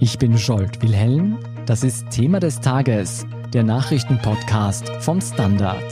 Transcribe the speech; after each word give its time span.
Ich 0.00 0.16
bin 0.16 0.38
Scholt 0.38 0.80
Wilhelm. 0.80 1.38
Das 1.66 1.82
ist 1.82 2.10
Thema 2.10 2.38
des 2.38 2.60
Tages, 2.60 3.26
der 3.52 3.64
Nachrichtenpodcast 3.64 4.88
vom 5.00 5.20
Standard. 5.20 5.82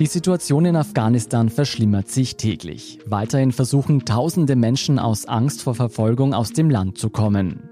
Die 0.00 0.06
Situation 0.06 0.64
in 0.64 0.74
Afghanistan 0.74 1.50
verschlimmert 1.50 2.08
sich 2.08 2.36
täglich. 2.36 2.98
Weiterhin 3.06 3.52
versuchen 3.52 4.04
tausende 4.04 4.56
Menschen 4.56 4.98
aus 4.98 5.26
Angst 5.26 5.62
vor 5.62 5.76
Verfolgung 5.76 6.34
aus 6.34 6.52
dem 6.52 6.68
Land 6.68 6.98
zu 6.98 7.10
kommen. 7.10 7.70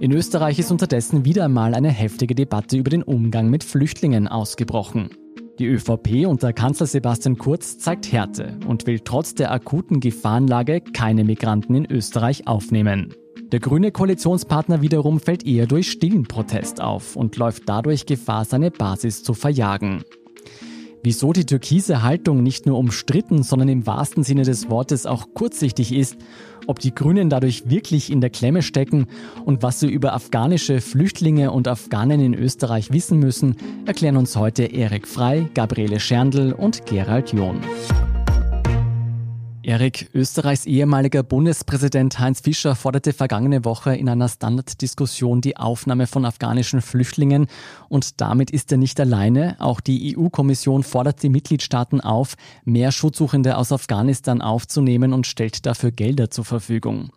In 0.00 0.12
Österreich 0.12 0.58
ist 0.58 0.70
unterdessen 0.70 1.24
wieder 1.24 1.46
einmal 1.46 1.72
eine 1.72 1.88
heftige 1.88 2.34
Debatte 2.34 2.76
über 2.76 2.90
den 2.90 3.02
Umgang 3.02 3.48
mit 3.48 3.64
Flüchtlingen 3.64 4.28
ausgebrochen. 4.28 5.08
Die 5.58 5.66
ÖVP 5.66 6.26
unter 6.26 6.52
Kanzler 6.52 6.86
Sebastian 6.86 7.38
Kurz 7.38 7.78
zeigt 7.78 8.12
Härte 8.12 8.58
und 8.68 8.86
will 8.86 9.00
trotz 9.00 9.34
der 9.34 9.52
akuten 9.52 10.00
Gefahrenlage 10.00 10.82
keine 10.82 11.24
Migranten 11.24 11.74
in 11.74 11.90
Österreich 11.90 12.46
aufnehmen. 12.46 13.14
Der 13.52 13.60
grüne 13.60 13.90
Koalitionspartner 13.90 14.82
wiederum 14.82 15.18
fällt 15.18 15.46
eher 15.46 15.66
durch 15.66 15.90
stillen 15.90 16.24
Protest 16.24 16.82
auf 16.82 17.16
und 17.16 17.36
läuft 17.36 17.62
dadurch 17.66 18.04
Gefahr, 18.04 18.44
seine 18.44 18.70
Basis 18.70 19.22
zu 19.22 19.32
verjagen. 19.32 20.04
Wieso 21.06 21.32
die 21.32 21.46
türkise 21.46 22.02
Haltung 22.02 22.42
nicht 22.42 22.66
nur 22.66 22.76
umstritten, 22.76 23.44
sondern 23.44 23.68
im 23.68 23.86
wahrsten 23.86 24.24
Sinne 24.24 24.42
des 24.42 24.68
Wortes 24.70 25.06
auch 25.06 25.28
kurzsichtig 25.34 25.94
ist, 25.94 26.16
ob 26.66 26.80
die 26.80 26.92
Grünen 26.92 27.30
dadurch 27.30 27.70
wirklich 27.70 28.10
in 28.10 28.20
der 28.20 28.30
Klemme 28.30 28.60
stecken 28.60 29.06
und 29.44 29.62
was 29.62 29.78
sie 29.78 29.86
über 29.86 30.14
afghanische 30.14 30.80
Flüchtlinge 30.80 31.52
und 31.52 31.68
Afghanen 31.68 32.18
in 32.18 32.34
Österreich 32.34 32.90
wissen 32.90 33.20
müssen, 33.20 33.54
erklären 33.86 34.16
uns 34.16 34.34
heute 34.34 34.64
Erik 34.64 35.06
Frei, 35.06 35.48
Gabriele 35.54 36.00
Scherndl 36.00 36.50
und 36.50 36.86
Gerald 36.86 37.32
John. 37.32 37.60
Erik, 39.66 40.10
Österreichs 40.14 40.64
ehemaliger 40.64 41.24
Bundespräsident 41.24 42.20
Heinz 42.20 42.40
Fischer 42.40 42.76
forderte 42.76 43.12
vergangene 43.12 43.64
Woche 43.64 43.96
in 43.96 44.08
einer 44.08 44.28
Standarddiskussion 44.28 45.40
die 45.40 45.56
Aufnahme 45.56 46.06
von 46.06 46.24
afghanischen 46.24 46.80
Flüchtlingen. 46.80 47.48
Und 47.88 48.20
damit 48.20 48.52
ist 48.52 48.70
er 48.70 48.78
nicht 48.78 49.00
alleine. 49.00 49.56
Auch 49.58 49.80
die 49.80 50.16
EU-Kommission 50.16 50.84
fordert 50.84 51.20
die 51.24 51.30
Mitgliedstaaten 51.30 52.00
auf, 52.00 52.36
mehr 52.64 52.92
Schutzsuchende 52.92 53.56
aus 53.56 53.72
Afghanistan 53.72 54.40
aufzunehmen 54.40 55.12
und 55.12 55.26
stellt 55.26 55.66
dafür 55.66 55.90
Gelder 55.90 56.30
zur 56.30 56.44
Verfügung. 56.44 57.10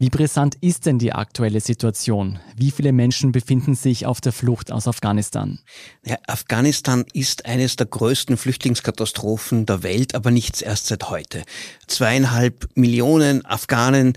Wie 0.00 0.10
brisant 0.10 0.54
ist 0.60 0.86
denn 0.86 1.00
die 1.00 1.12
aktuelle 1.12 1.60
Situation? 1.60 2.38
Wie 2.54 2.70
viele 2.70 2.92
Menschen 2.92 3.32
befinden 3.32 3.74
sich 3.74 4.06
auf 4.06 4.20
der 4.20 4.30
Flucht 4.30 4.70
aus 4.70 4.86
Afghanistan? 4.86 5.58
Ja, 6.06 6.16
Afghanistan 6.28 7.04
ist 7.12 7.46
eines 7.46 7.74
der 7.74 7.86
größten 7.86 8.36
Flüchtlingskatastrophen 8.36 9.66
der 9.66 9.82
Welt, 9.82 10.14
aber 10.14 10.30
nichts 10.30 10.62
erst 10.62 10.86
seit 10.86 11.10
heute. 11.10 11.42
Zweieinhalb 11.88 12.68
Millionen 12.76 13.44
Afghanen 13.44 14.12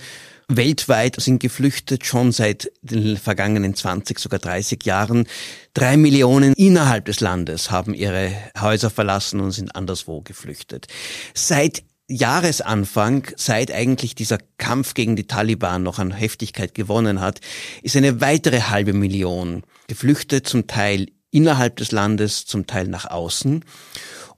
weltweit 0.48 1.20
sind 1.20 1.40
geflüchtet, 1.40 2.06
schon 2.06 2.32
seit 2.32 2.72
den 2.84 3.18
vergangenen 3.18 3.74
20, 3.74 4.20
sogar 4.20 4.40
30 4.40 4.86
Jahren. 4.86 5.28
Drei 5.74 5.98
Millionen 5.98 6.54
innerhalb 6.54 7.06
des 7.06 7.22
Landes 7.22 7.72
haben 7.72 7.96
ihre 7.96 8.32
Häuser 8.60 8.92
verlassen 8.92 9.40
und 9.40 9.52
sind 9.52 9.76
anderswo 9.76 10.22
geflüchtet. 10.22 10.88
Seit 11.34 11.84
Jahresanfang, 12.12 13.28
seit 13.38 13.72
eigentlich 13.72 14.16
dieser 14.16 14.38
Kampf 14.58 14.94
gegen 14.94 15.16
die 15.16 15.28
Taliban 15.28 15.82
noch 15.82 15.98
an 15.98 16.12
Heftigkeit 16.12 16.76
gewonnen 16.76 17.22
hat, 17.22 17.40
ist 17.82 17.96
eine 17.96 18.22
weitere 18.22 18.62
halbe 18.62 18.94
Million 18.94 19.64
geflüchtet, 19.88 20.48
zum 20.48 20.68
Teil 20.68 21.08
innerhalb 21.32 21.78
des 21.78 21.92
Landes, 21.92 22.46
zum 22.46 22.68
Teil 22.68 22.88
nach 22.88 23.06
außen. 23.06 23.64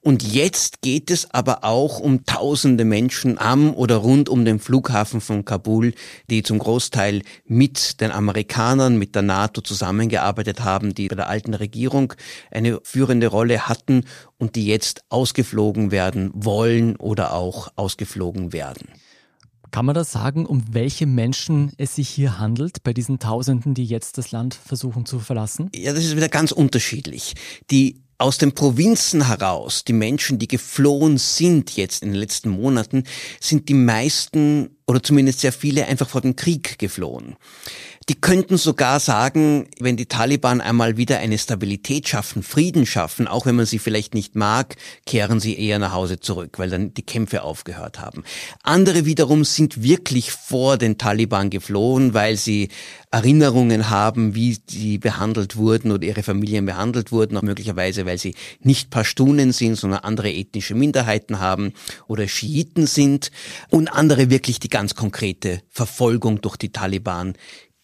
Und 0.04 0.22
jetzt 0.22 0.82
geht 0.82 1.10
es 1.10 1.32
aber 1.32 1.64
auch 1.64 2.00
um 2.02 2.26
tausende 2.26 2.84
Menschen 2.84 3.38
am 3.38 3.74
oder 3.74 3.96
rund 3.96 4.28
um 4.28 4.44
den 4.44 4.60
Flughafen 4.60 5.22
von 5.22 5.46
Kabul, 5.46 5.94
die 6.30 6.44
zum 6.44 6.60
Großteil 6.60 7.22
mit 7.46 8.02
den 8.02 8.12
Amerikanern, 8.12 8.98
mit 8.98 9.16
der 9.16 9.22
NATO 9.22 9.62
zusammengearbeitet 9.62 10.62
haben, 10.62 10.94
die 10.94 11.08
bei 11.08 11.16
der 11.16 11.30
alten 11.30 11.54
Regierung 11.54 12.14
eine 12.52 12.82
führende 12.84 13.28
Rolle 13.28 13.70
hatten 13.70 14.04
und 14.38 14.58
die 14.58 14.66
jetzt 14.66 15.06
ausgeflogen 15.08 15.92
werden 15.92 16.32
wollen 16.34 16.98
oder 16.98 17.34
auch 17.34 17.70
ausgeflogen 17.78 18.52
werden. 18.52 18.90
Kann 19.72 19.86
man 19.86 19.96
da 19.96 20.04
sagen, 20.04 20.46
um 20.46 20.66
welche 20.72 21.08
Menschen 21.08 21.72
es 21.78 21.96
sich 21.96 22.10
hier 22.10 22.40
handelt, 22.40 22.84
bei 22.84 22.94
diesen 22.94 23.20
Tausenden, 23.20 23.74
die 23.74 23.86
jetzt 23.86 24.18
das 24.18 24.32
Land 24.32 24.54
versuchen 24.54 25.06
zu 25.06 25.20
verlassen? 25.20 25.72
Ja, 25.74 25.94
das 25.94 26.04
ist 26.04 26.16
wieder 26.16 26.30
ganz 26.30 26.52
unterschiedlich. 26.52 27.34
Die 27.72 28.03
aus 28.18 28.38
den 28.38 28.54
Provinzen 28.54 29.28
heraus, 29.28 29.84
die 29.84 29.94
Menschen, 29.94 30.40
die 30.40 30.48
geflohen 30.48 31.18
sind 31.18 31.76
jetzt 31.76 32.04
in 32.04 32.10
den 32.10 32.20
letzten 32.20 32.50
Monaten, 32.50 33.04
sind 33.40 33.70
die 33.70 33.74
meisten 33.74 34.78
oder 34.86 35.02
zumindest 35.02 35.40
sehr 35.40 35.54
viele 35.54 35.86
einfach 35.88 36.10
vor 36.10 36.22
dem 36.22 36.36
Krieg 36.36 36.78
geflohen. 36.78 37.36
Die 38.10 38.16
könnten 38.16 38.58
sogar 38.58 39.00
sagen, 39.00 39.68
wenn 39.80 39.96
die 39.96 40.08
Taliban 40.08 40.60
einmal 40.60 40.98
wieder 40.98 41.20
eine 41.20 41.38
Stabilität 41.38 42.08
schaffen, 42.10 42.44
Frieden 42.44 42.86
schaffen, 42.86 43.28
auch 43.28 43.46
wenn 43.46 43.56
man 43.56 43.66
sie 43.66 43.80
vielleicht 43.80 44.14
nicht 44.14 44.36
mag, 44.36 44.76
kehren 45.06 45.40
sie 45.40 45.58
eher 45.58 45.80
nach 45.80 45.94
Hause 45.94 46.20
zurück, 46.20 46.60
weil 46.60 46.70
dann 46.70 46.94
die 46.94 47.04
Kämpfe 47.04 47.44
aufgehört 47.44 48.02
haben. 48.02 48.24
Andere 48.62 49.06
wiederum 49.06 49.46
sind 49.46 49.84
wirklich 49.84 50.32
vor 50.32 50.78
den 50.78 50.98
Taliban 50.98 51.50
geflohen, 51.50 52.14
weil 52.14 52.36
sie 52.36 52.70
Erinnerungen 53.12 53.90
haben, 53.90 54.36
wie 54.36 54.58
sie 54.68 54.98
behandelt 54.98 55.56
wurden 55.56 55.92
oder 55.92 56.06
ihre 56.06 56.24
Familien 56.24 56.66
behandelt 56.66 57.12
wurden, 57.12 57.38
auch 57.38 57.42
möglicherweise, 57.42 58.06
weil 58.06 58.18
sie 58.18 58.36
nicht 58.60 58.90
Pashtunen 58.90 59.52
sind, 59.52 59.76
sondern 59.76 60.00
andere 60.00 60.32
ethnische 60.32 60.76
Minderheiten 60.76 61.40
haben 61.40 61.74
oder 62.08 62.28
Schiiten 62.28 62.88
sind 62.88 63.32
und 63.70 63.88
andere 63.88 64.30
wirklich 64.30 64.60
die 64.60 64.70
ganz 64.70 64.96
konkrete 64.96 65.62
Verfolgung 65.70 66.42
durch 66.42 66.58
die 66.58 66.72
Taliban 66.72 67.36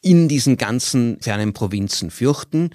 in 0.02 0.30
diesen 0.30 0.56
ganzen 0.56 1.20
fernen 1.20 1.52
Provinzen 1.52 2.10
fürchten. 2.10 2.70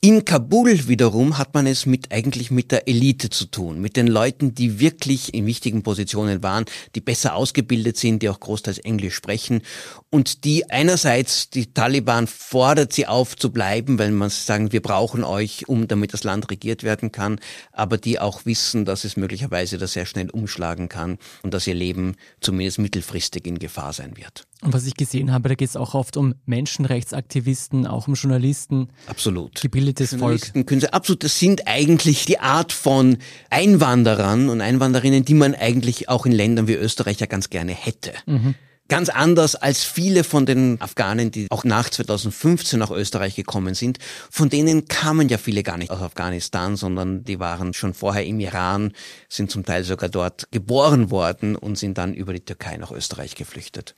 In 0.00 0.24
Kabul 0.24 0.88
wiederum 0.88 1.36
hat 1.36 1.52
man 1.52 1.66
es 1.66 1.84
mit 1.84 2.10
eigentlich 2.10 2.50
mit 2.50 2.72
der 2.72 2.88
Elite 2.88 3.28
zu 3.28 3.46
tun, 3.46 3.80
mit 3.80 3.96
den 3.96 4.06
Leuten, 4.06 4.54
die 4.54 4.80
wirklich 4.80 5.34
in 5.34 5.44
wichtigen 5.44 5.82
Positionen 5.82 6.42
waren, 6.42 6.64
die 6.94 7.00
besser 7.00 7.34
ausgebildet 7.34 7.98
sind, 7.98 8.22
die 8.22 8.30
auch 8.30 8.40
großteils 8.40 8.78
Englisch 8.78 9.14
sprechen 9.14 9.60
und 10.08 10.44
die 10.44 10.70
einerseits 10.70 11.50
die 11.50 11.72
Taliban 11.72 12.26
fordert 12.26 12.92
sie 12.94 13.06
auf 13.06 13.36
zu 13.36 13.52
bleiben, 13.52 13.98
weil 13.98 14.10
man 14.10 14.30
sagen, 14.30 14.72
wir 14.72 14.80
brauchen 14.80 15.22
euch, 15.22 15.68
um 15.68 15.86
damit 15.86 16.14
das 16.14 16.24
Land 16.24 16.50
regiert 16.50 16.82
werden 16.82 17.12
kann, 17.12 17.40
aber 17.72 17.98
die 17.98 18.18
auch 18.18 18.46
wissen, 18.46 18.86
dass 18.86 19.04
es 19.04 19.18
möglicherweise 19.18 19.76
da 19.76 19.86
sehr 19.86 20.06
schnell 20.06 20.30
umschlagen 20.30 20.88
kann 20.88 21.18
und 21.42 21.52
dass 21.52 21.66
ihr 21.66 21.74
Leben 21.74 22.16
zumindest 22.40 22.78
mittelfristig 22.78 23.46
in 23.46 23.58
Gefahr 23.58 23.92
sein 23.92 24.16
wird. 24.16 24.46
Und 24.62 24.74
was 24.74 24.86
ich 24.86 24.94
gesehen 24.94 25.32
habe, 25.32 25.48
da 25.48 25.54
geht 25.54 25.68
es 25.68 25.76
auch 25.76 25.94
oft 25.94 26.18
um 26.18 26.34
Menschenrechtsaktivisten, 26.44 27.86
auch 27.86 28.08
um 28.08 28.14
Journalisten. 28.14 28.88
Absolut. 29.06 29.60
Gebildetes 29.60 30.14
Volk. 30.14 30.52
Können 30.66 30.80
Sie, 30.80 30.92
absolut, 30.92 31.24
das 31.24 31.38
sind 31.38 31.66
eigentlich 31.66 32.26
die 32.26 32.40
Art 32.40 32.72
von 32.72 33.16
Einwanderern 33.48 34.50
und 34.50 34.60
Einwanderinnen, 34.60 35.24
die 35.24 35.34
man 35.34 35.54
eigentlich 35.54 36.10
auch 36.10 36.26
in 36.26 36.32
Ländern 36.32 36.68
wie 36.68 36.74
Österreich 36.74 37.20
ja 37.20 37.26
ganz 37.26 37.48
gerne 37.48 37.72
hätte. 37.72 38.12
Mhm. 38.26 38.54
Ganz 38.88 39.08
anders 39.08 39.54
als 39.54 39.84
viele 39.84 40.24
von 40.24 40.46
den 40.46 40.80
Afghanen, 40.80 41.30
die 41.30 41.46
auch 41.50 41.62
nach 41.62 41.88
2015 41.88 42.76
nach 42.78 42.90
Österreich 42.90 43.36
gekommen 43.36 43.74
sind. 43.74 43.98
Von 44.30 44.50
denen 44.50 44.88
kamen 44.88 45.28
ja 45.28 45.38
viele 45.38 45.62
gar 45.62 45.78
nicht 45.78 45.92
aus 45.92 46.02
Afghanistan, 46.02 46.74
sondern 46.74 47.22
die 47.22 47.38
waren 47.38 47.72
schon 47.72 47.94
vorher 47.94 48.26
im 48.26 48.40
Iran, 48.40 48.92
sind 49.28 49.50
zum 49.50 49.64
Teil 49.64 49.84
sogar 49.84 50.08
dort 50.08 50.48
geboren 50.50 51.12
worden 51.12 51.54
und 51.54 51.78
sind 51.78 51.98
dann 51.98 52.14
über 52.14 52.32
die 52.32 52.44
Türkei 52.44 52.78
nach 52.78 52.90
Österreich 52.90 53.36
geflüchtet. 53.36 53.94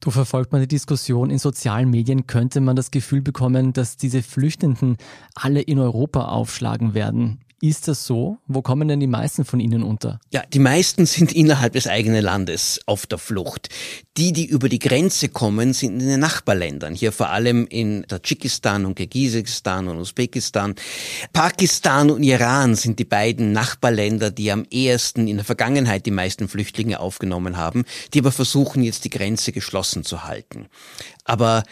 Du 0.00 0.10
verfolgt 0.10 0.52
man 0.52 0.60
die 0.60 0.68
Diskussion 0.68 1.30
in 1.30 1.38
sozialen 1.38 1.90
Medien, 1.90 2.26
könnte 2.26 2.60
man 2.60 2.76
das 2.76 2.90
Gefühl 2.90 3.22
bekommen, 3.22 3.72
dass 3.72 3.96
diese 3.96 4.22
Flüchtenden 4.22 4.96
alle 5.34 5.62
in 5.62 5.78
Europa 5.78 6.26
aufschlagen 6.26 6.94
werden. 6.94 7.40
Ist 7.62 7.88
das 7.88 8.04
so? 8.04 8.36
Wo 8.46 8.60
kommen 8.60 8.86
denn 8.86 9.00
die 9.00 9.06
meisten 9.06 9.46
von 9.46 9.60
ihnen 9.60 9.82
unter? 9.82 10.20
Ja, 10.30 10.42
die 10.52 10.58
meisten 10.58 11.06
sind 11.06 11.32
innerhalb 11.32 11.72
des 11.72 11.86
eigenen 11.86 12.22
Landes 12.22 12.80
auf 12.84 13.06
der 13.06 13.16
Flucht. 13.16 13.70
Die, 14.18 14.34
die 14.34 14.44
über 14.44 14.68
die 14.68 14.78
Grenze 14.78 15.30
kommen, 15.30 15.72
sind 15.72 16.00
in 16.00 16.06
den 16.06 16.20
Nachbarländern. 16.20 16.94
Hier 16.94 17.12
vor 17.12 17.30
allem 17.30 17.66
in 17.66 18.04
Tadschikistan 18.06 18.84
und 18.84 18.96
Kirgisistan 18.96 19.88
und 19.88 19.98
Usbekistan. 19.98 20.74
Pakistan 21.32 22.10
und 22.10 22.22
Iran 22.22 22.74
sind 22.74 22.98
die 22.98 23.06
beiden 23.06 23.52
Nachbarländer, 23.52 24.30
die 24.30 24.52
am 24.52 24.66
ehesten 24.70 25.26
in 25.26 25.36
der 25.36 25.46
Vergangenheit 25.46 26.04
die 26.04 26.10
meisten 26.10 26.48
Flüchtlinge 26.48 27.00
aufgenommen 27.00 27.56
haben, 27.56 27.84
die 28.12 28.18
aber 28.18 28.32
versuchen 28.32 28.82
jetzt 28.82 29.06
die 29.06 29.10
Grenze 29.10 29.52
geschlossen 29.52 30.04
zu 30.04 30.24
halten. 30.24 30.66
Aber 31.24 31.62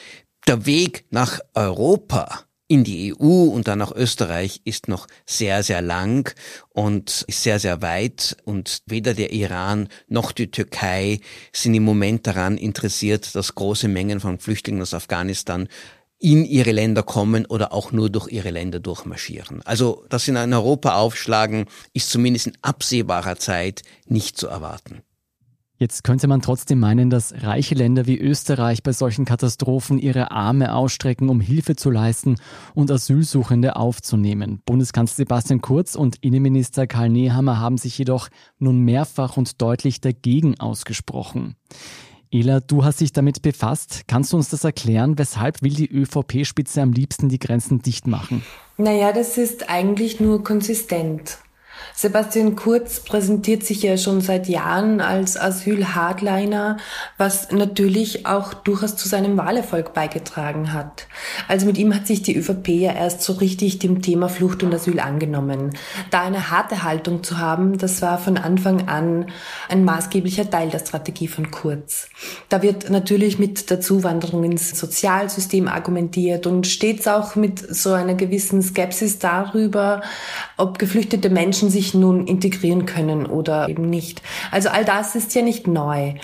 der 0.47 0.64
Weg 0.64 1.05
nach 1.11 1.41
Europa 1.53 2.44
in 2.66 2.82
die 2.84 3.14
EU 3.14 3.44
und 3.44 3.69
dann 3.69 3.78
nach 3.78 3.93
Österreich 3.93 4.62
ist 4.64 4.88
noch 4.88 5.06
sehr, 5.26 5.62
sehr 5.62 5.82
lang 5.82 6.34
und 6.70 7.25
ist 7.28 7.43
sehr, 7.43 7.58
sehr 7.58 7.82
weit. 7.82 8.37
Und 8.44 8.82
weder 8.87 9.14
der 9.14 9.32
Iran 9.32 9.88
noch 10.08 10.32
die 10.32 10.50
Türkei 10.50 11.20
sind 11.52 11.75
im 11.75 11.84
Moment 11.84 12.26
daran 12.26 12.56
interessiert, 12.56 13.34
dass 13.34 13.55
große 13.55 13.88
Mengen 13.88 14.20
von 14.20 14.38
Flüchtlingen 14.38 14.82
aus 14.82 14.94
Afghanistan 14.94 15.69
in 16.19 16.44
ihre 16.46 16.72
Länder 16.72 17.02
kommen 17.02 17.44
oder 17.44 17.72
auch 17.72 17.93
nur 17.93 18.08
durch 18.08 18.28
ihre 18.32 18.50
Länder 18.50 18.81
durchmarschieren. 18.81 19.60
Also, 19.67 20.06
dass 20.08 20.25
sie 20.25 20.31
in 20.31 20.55
Europa 20.55 20.94
aufschlagen, 20.94 21.67
ist 21.93 22.08
zumindest 22.08 22.46
in 22.46 22.58
absehbarer 22.62 23.37
Zeit 23.37 23.82
nicht 24.06 24.38
zu 24.38 24.46
erwarten. 24.46 25.02
Jetzt 25.76 26.05
könnte 26.05 26.29
man 26.29 26.41
trotzdem 26.41 26.79
meinen, 26.79 27.11
dass 27.11 27.35
reiche 27.43 27.75
Länder 27.75 28.06
wie 28.06 28.19
Österreich 28.19 28.85
bei 28.85 28.93
solchen 28.93 29.25
Katastrophen 29.25 29.99
ihre 29.99 30.31
Arme 30.31 30.73
ausstrecken, 30.73 31.29
um 31.29 31.41
Hilfe 31.41 31.75
zu 31.75 31.91
leisten 31.91 32.37
und 32.75 32.93
Asylsuchende 32.93 33.75
aufzunehmen. 33.75 34.62
Bundeskanzler 34.67 35.25
Sebastian 35.25 35.61
Kurz 35.61 35.97
und 35.97 36.17
Innenminister 36.21 36.87
Karl 36.87 37.09
Nehammer 37.09 37.59
haben 37.59 37.76
sich 37.76 37.99
jedoch 37.99 38.29
nun 38.59 38.81
mehrfach 38.81 39.37
und 39.37 39.61
deutlich 39.61 40.00
dagegen 40.00 40.61
ausgesprochen. 40.61 41.56
Ela, 42.31 42.61
du 42.61 42.85
hast 42.85 43.00
dich 43.00 43.12
damit 43.12 43.43
befasst. 43.43 44.03
Kannst 44.06 44.32
du 44.32 44.37
uns 44.37 44.49
das 44.50 44.65
erklären? 44.65 45.19
Weshalb 45.19 45.62
will 45.62 45.75
die 45.75 45.88
ÖVP-Spitze 45.88 46.82
am 46.82 46.93
liebsten 46.93 47.29
die 47.29 47.38
Grenzen 47.38 47.81
dicht 47.81 48.06
machen? 48.06 48.44
Naja, 48.77 49.12
das 49.12 49.38
ist 49.38 49.69
eigentlich 49.70 50.19
nur 50.19 50.43
konsistent. 50.43 51.38
Sebastian 51.94 52.56
Kurz 52.56 53.00
präsentiert 53.00 53.64
sich 53.64 53.82
ja 53.82 53.96
schon 53.96 54.20
seit 54.20 54.48
Jahren 54.48 55.00
als 55.00 55.36
Asyl-Hardliner, 55.36 56.78
was 57.19 57.50
natürlich 57.50 58.26
auch 58.26 58.54
durchaus 58.54 58.96
zu 58.96 59.08
seinem 59.08 59.36
Wahlerfolg 59.36 59.94
beigetragen 59.94 60.72
hat. 60.72 61.06
Also 61.48 61.66
mit 61.66 61.78
ihm 61.78 61.94
hat 61.94 62.06
sich 62.06 62.22
die 62.22 62.36
ÖVP 62.36 62.69
ja 62.69 62.92
erst 62.92 63.22
so 63.22 63.34
richtig 63.34 63.78
dem 63.78 64.02
Thema 64.02 64.28
Flucht 64.28 64.62
und 64.62 64.75
Asyl 64.75 65.00
angenommen. 65.00 65.70
Da 66.10 66.22
eine 66.22 66.50
harte 66.50 66.82
Haltung 66.82 67.22
zu 67.22 67.38
haben, 67.38 67.78
das 67.78 68.02
war 68.02 68.19
von 68.19 68.38
Anfang 68.38 68.88
an 68.88 69.26
ein 69.69 69.84
maßgeblicher 69.84 70.50
Teil 70.50 70.70
der 70.70 70.78
Strategie 70.78 71.28
von 71.28 71.50
Kurz. 71.50 72.08
Da 72.48 72.62
wird 72.62 72.90
natürlich 72.90 73.38
mit 73.38 73.70
der 73.70 73.81
Zuwanderung 73.81 74.44
ins 74.44 74.78
Sozialsystem 74.78 75.69
argumentiert 75.69 76.46
und 76.46 76.66
stets 76.66 77.06
auch 77.06 77.36
mit 77.36 77.58
so 77.75 77.92
einer 77.92 78.14
gewissen 78.14 78.62
Skepsis 78.62 79.19
darüber, 79.19 80.02
ob 80.56 80.78
geflüchtete 80.78 81.31
Menschen 81.31 81.70
sich 81.75 81.93
nun 81.93 82.26
integrieren 82.26 82.87
können 82.87 83.26
oder 83.26 83.69
eben 83.69 83.91
nicht. 83.91 84.23
Also 84.50 84.71
all 84.71 84.85
das 84.85 85.15
ist 85.15 85.35
ja 85.35 85.43
nicht 85.43 85.67
neu. 85.67 86.15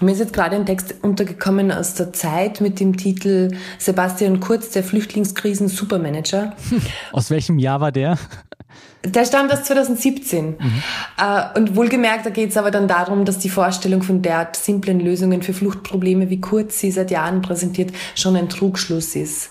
Mir 0.00 0.12
ist 0.12 0.18
jetzt 0.18 0.32
gerade 0.32 0.56
ein 0.56 0.66
Text 0.66 0.96
untergekommen 1.02 1.70
aus 1.70 1.94
der 1.94 2.12
Zeit 2.12 2.60
mit 2.60 2.80
dem 2.80 2.96
Titel 2.96 3.52
Sebastian 3.78 4.40
Kurz, 4.40 4.70
der 4.70 4.82
Flüchtlingskrisen 4.82 5.68
Supermanager. 5.68 6.56
Aus 7.12 7.30
welchem 7.30 7.58
Jahr 7.58 7.80
war 7.80 7.92
der? 7.92 8.18
Der 9.04 9.26
stammt 9.26 9.52
aus 9.52 9.64
2017. 9.64 10.56
Mhm. 10.58 10.82
Äh, 11.18 11.58
und 11.58 11.76
wohlgemerkt, 11.76 12.24
da 12.24 12.30
geht 12.30 12.50
es 12.50 12.56
aber 12.56 12.70
dann 12.70 12.88
darum, 12.88 13.26
dass 13.26 13.38
die 13.38 13.50
Vorstellung 13.50 14.02
von 14.02 14.22
derart 14.22 14.56
simplen 14.56 14.98
Lösungen 14.98 15.42
für 15.42 15.52
Fluchtprobleme, 15.52 16.30
wie 16.30 16.40
Kurz 16.40 16.80
sie 16.80 16.90
seit 16.90 17.10
Jahren 17.10 17.42
präsentiert, 17.42 17.92
schon 18.14 18.34
ein 18.34 18.48
Trugschluss 18.48 19.14
ist. 19.14 19.50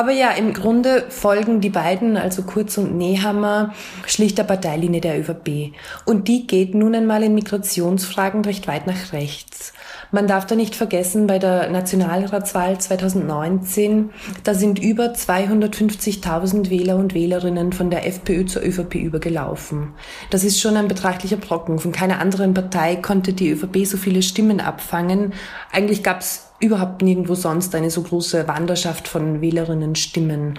Aber 0.00 0.12
ja, 0.12 0.30
im 0.30 0.54
Grunde 0.54 1.04
folgen 1.10 1.60
die 1.60 1.68
beiden, 1.68 2.16
also 2.16 2.40
Kurz 2.40 2.78
und 2.78 2.96
Nehammer, 2.96 3.74
schlicht 4.06 4.38
der 4.38 4.44
Parteilinie 4.44 5.02
der 5.02 5.20
ÖVP. 5.20 5.74
Und 6.06 6.26
die 6.26 6.46
geht 6.46 6.74
nun 6.74 6.94
einmal 6.94 7.22
in 7.22 7.34
Migrationsfragen 7.34 8.42
recht 8.46 8.66
weit 8.66 8.86
nach 8.86 9.12
rechts. 9.12 9.74
Man 10.10 10.26
darf 10.26 10.46
da 10.46 10.54
nicht 10.54 10.74
vergessen, 10.74 11.26
bei 11.26 11.38
der 11.38 11.68
Nationalratswahl 11.68 12.80
2019, 12.80 14.08
da 14.42 14.54
sind 14.54 14.78
über 14.78 15.12
250.000 15.12 16.70
Wähler 16.70 16.96
und 16.96 17.12
Wählerinnen 17.12 17.74
von 17.74 17.90
der 17.90 18.06
FPÖ 18.06 18.46
zur 18.46 18.62
ÖVP 18.62 18.94
übergelaufen. 18.94 19.92
Das 20.30 20.44
ist 20.44 20.62
schon 20.62 20.78
ein 20.78 20.88
betrachtlicher 20.88 21.36
Brocken. 21.36 21.78
Von 21.78 21.92
keiner 21.92 22.20
anderen 22.20 22.54
Partei 22.54 22.96
konnte 22.96 23.34
die 23.34 23.50
ÖVP 23.50 23.84
so 23.84 23.98
viele 23.98 24.22
Stimmen 24.22 24.60
abfangen. 24.60 25.34
Eigentlich 25.70 26.02
gab 26.02 26.20
es 26.20 26.49
überhaupt 26.60 27.02
nirgendwo 27.02 27.34
sonst 27.34 27.74
eine 27.74 27.90
so 27.90 28.02
große 28.02 28.46
Wanderschaft 28.46 29.08
von 29.08 29.40
Wählerinnen 29.40 29.94
stimmen. 29.94 30.58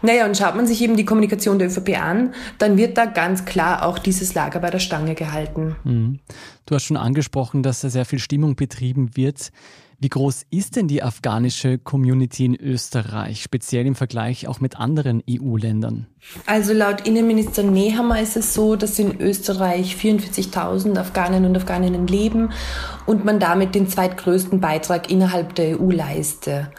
Naja, 0.00 0.26
und 0.26 0.36
schaut 0.36 0.56
man 0.56 0.66
sich 0.66 0.80
eben 0.82 0.96
die 0.96 1.04
Kommunikation 1.04 1.58
der 1.58 1.68
ÖVP 1.68 2.00
an, 2.00 2.34
dann 2.58 2.76
wird 2.76 2.96
da 2.96 3.04
ganz 3.04 3.44
klar 3.44 3.84
auch 3.84 3.98
dieses 3.98 4.34
Lager 4.34 4.60
bei 4.60 4.70
der 4.70 4.78
Stange 4.78 5.14
gehalten. 5.14 5.76
Mhm. 5.84 6.20
Du 6.66 6.74
hast 6.74 6.84
schon 6.84 6.96
angesprochen, 6.96 7.62
dass 7.62 7.82
da 7.82 7.90
sehr 7.90 8.04
viel 8.04 8.18
Stimmung 8.18 8.56
betrieben 8.56 9.10
wird. 9.14 9.52
Wie 10.02 10.08
groß 10.08 10.46
ist 10.50 10.74
denn 10.74 10.88
die 10.88 11.04
afghanische 11.04 11.78
Community 11.78 12.44
in 12.44 12.56
Österreich, 12.56 13.40
speziell 13.40 13.86
im 13.86 13.94
Vergleich 13.94 14.48
auch 14.48 14.58
mit 14.58 14.76
anderen 14.76 15.22
EU-Ländern? 15.30 16.08
Also 16.44 16.72
laut 16.72 17.06
Innenminister 17.06 17.62
Nehammer 17.62 18.20
ist 18.20 18.36
es 18.36 18.52
so, 18.52 18.74
dass 18.74 18.98
in 18.98 19.20
Österreich 19.20 19.94
44.000 19.94 20.98
Afghaninnen 20.98 21.50
und 21.50 21.56
Afghaninnen 21.56 22.08
leben 22.08 22.50
und 23.06 23.24
man 23.24 23.38
damit 23.38 23.76
den 23.76 23.88
zweitgrößten 23.88 24.60
Beitrag 24.60 25.08
innerhalb 25.08 25.54
der 25.54 25.80
EU 25.80 25.92
leiste. 25.92 26.72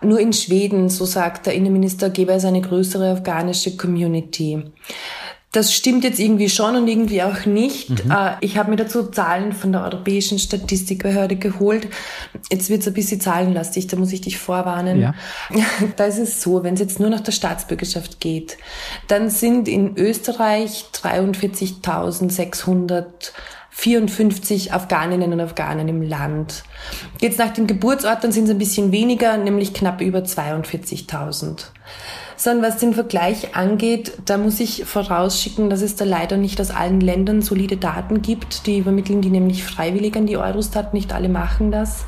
Nur 0.00 0.18
in 0.18 0.32
Schweden, 0.32 0.88
so 0.88 1.04
sagt 1.04 1.44
der 1.44 1.52
Innenminister, 1.52 2.08
gäbe 2.08 2.32
es 2.32 2.46
eine 2.46 2.62
größere 2.62 3.10
afghanische 3.10 3.76
Community. 3.76 4.72
Das 5.52 5.74
stimmt 5.74 6.04
jetzt 6.04 6.20
irgendwie 6.20 6.48
schon 6.48 6.76
und 6.76 6.86
irgendwie 6.86 7.22
auch 7.22 7.44
nicht. 7.44 8.04
Mhm. 8.04 8.10
Äh, 8.10 8.36
ich 8.40 8.56
habe 8.56 8.70
mir 8.70 8.76
dazu 8.76 9.08
Zahlen 9.08 9.52
von 9.52 9.72
der 9.72 9.82
Europäischen 9.82 10.38
Statistikbehörde 10.38 11.34
geholt. 11.34 11.88
Jetzt 12.50 12.70
wird 12.70 12.82
es 12.82 12.86
ein 12.86 12.94
bisschen 12.94 13.20
zahlenlastig, 13.20 13.88
da 13.88 13.96
muss 13.96 14.12
ich 14.12 14.20
dich 14.20 14.38
vorwarnen. 14.38 15.00
Ja. 15.00 15.14
Da 15.96 16.04
ist 16.04 16.18
es 16.18 16.40
so, 16.40 16.62
wenn 16.62 16.74
es 16.74 16.80
jetzt 16.80 17.00
nur 17.00 17.10
nach 17.10 17.20
der 17.20 17.32
Staatsbürgerschaft 17.32 18.20
geht, 18.20 18.58
dann 19.08 19.28
sind 19.28 19.66
in 19.66 19.96
Österreich 19.96 20.84
43.600 20.94 23.32
54 23.70 24.72
Afghaninnen 24.72 25.32
und 25.32 25.40
Afghanen 25.40 25.88
im 25.88 26.02
Land. 26.02 26.64
Jetzt 27.20 27.38
nach 27.38 27.52
dem 27.52 27.66
Geburtsort, 27.66 28.24
dann 28.24 28.32
sind 28.32 28.44
es 28.44 28.50
ein 28.50 28.58
bisschen 28.58 28.92
weniger, 28.92 29.36
nämlich 29.36 29.72
knapp 29.72 30.00
über 30.00 30.20
42.000 30.20 31.66
sondern 32.40 32.72
was 32.72 32.78
den 32.78 32.94
Vergleich 32.94 33.54
angeht, 33.54 34.12
da 34.24 34.38
muss 34.38 34.60
ich 34.60 34.86
vorausschicken, 34.86 35.68
dass 35.68 35.82
es 35.82 35.96
da 35.96 36.06
leider 36.06 36.38
nicht 36.38 36.58
aus 36.58 36.70
allen 36.70 36.98
Ländern 36.98 37.42
solide 37.42 37.76
Daten 37.76 38.22
gibt. 38.22 38.66
Die 38.66 38.78
übermitteln 38.78 39.20
die 39.20 39.28
nämlich 39.28 39.62
freiwillig 39.62 40.16
an 40.16 40.24
die 40.24 40.38
Eurostat, 40.38 40.94
nicht 40.94 41.12
alle 41.12 41.28
machen 41.28 41.70
das. 41.70 42.06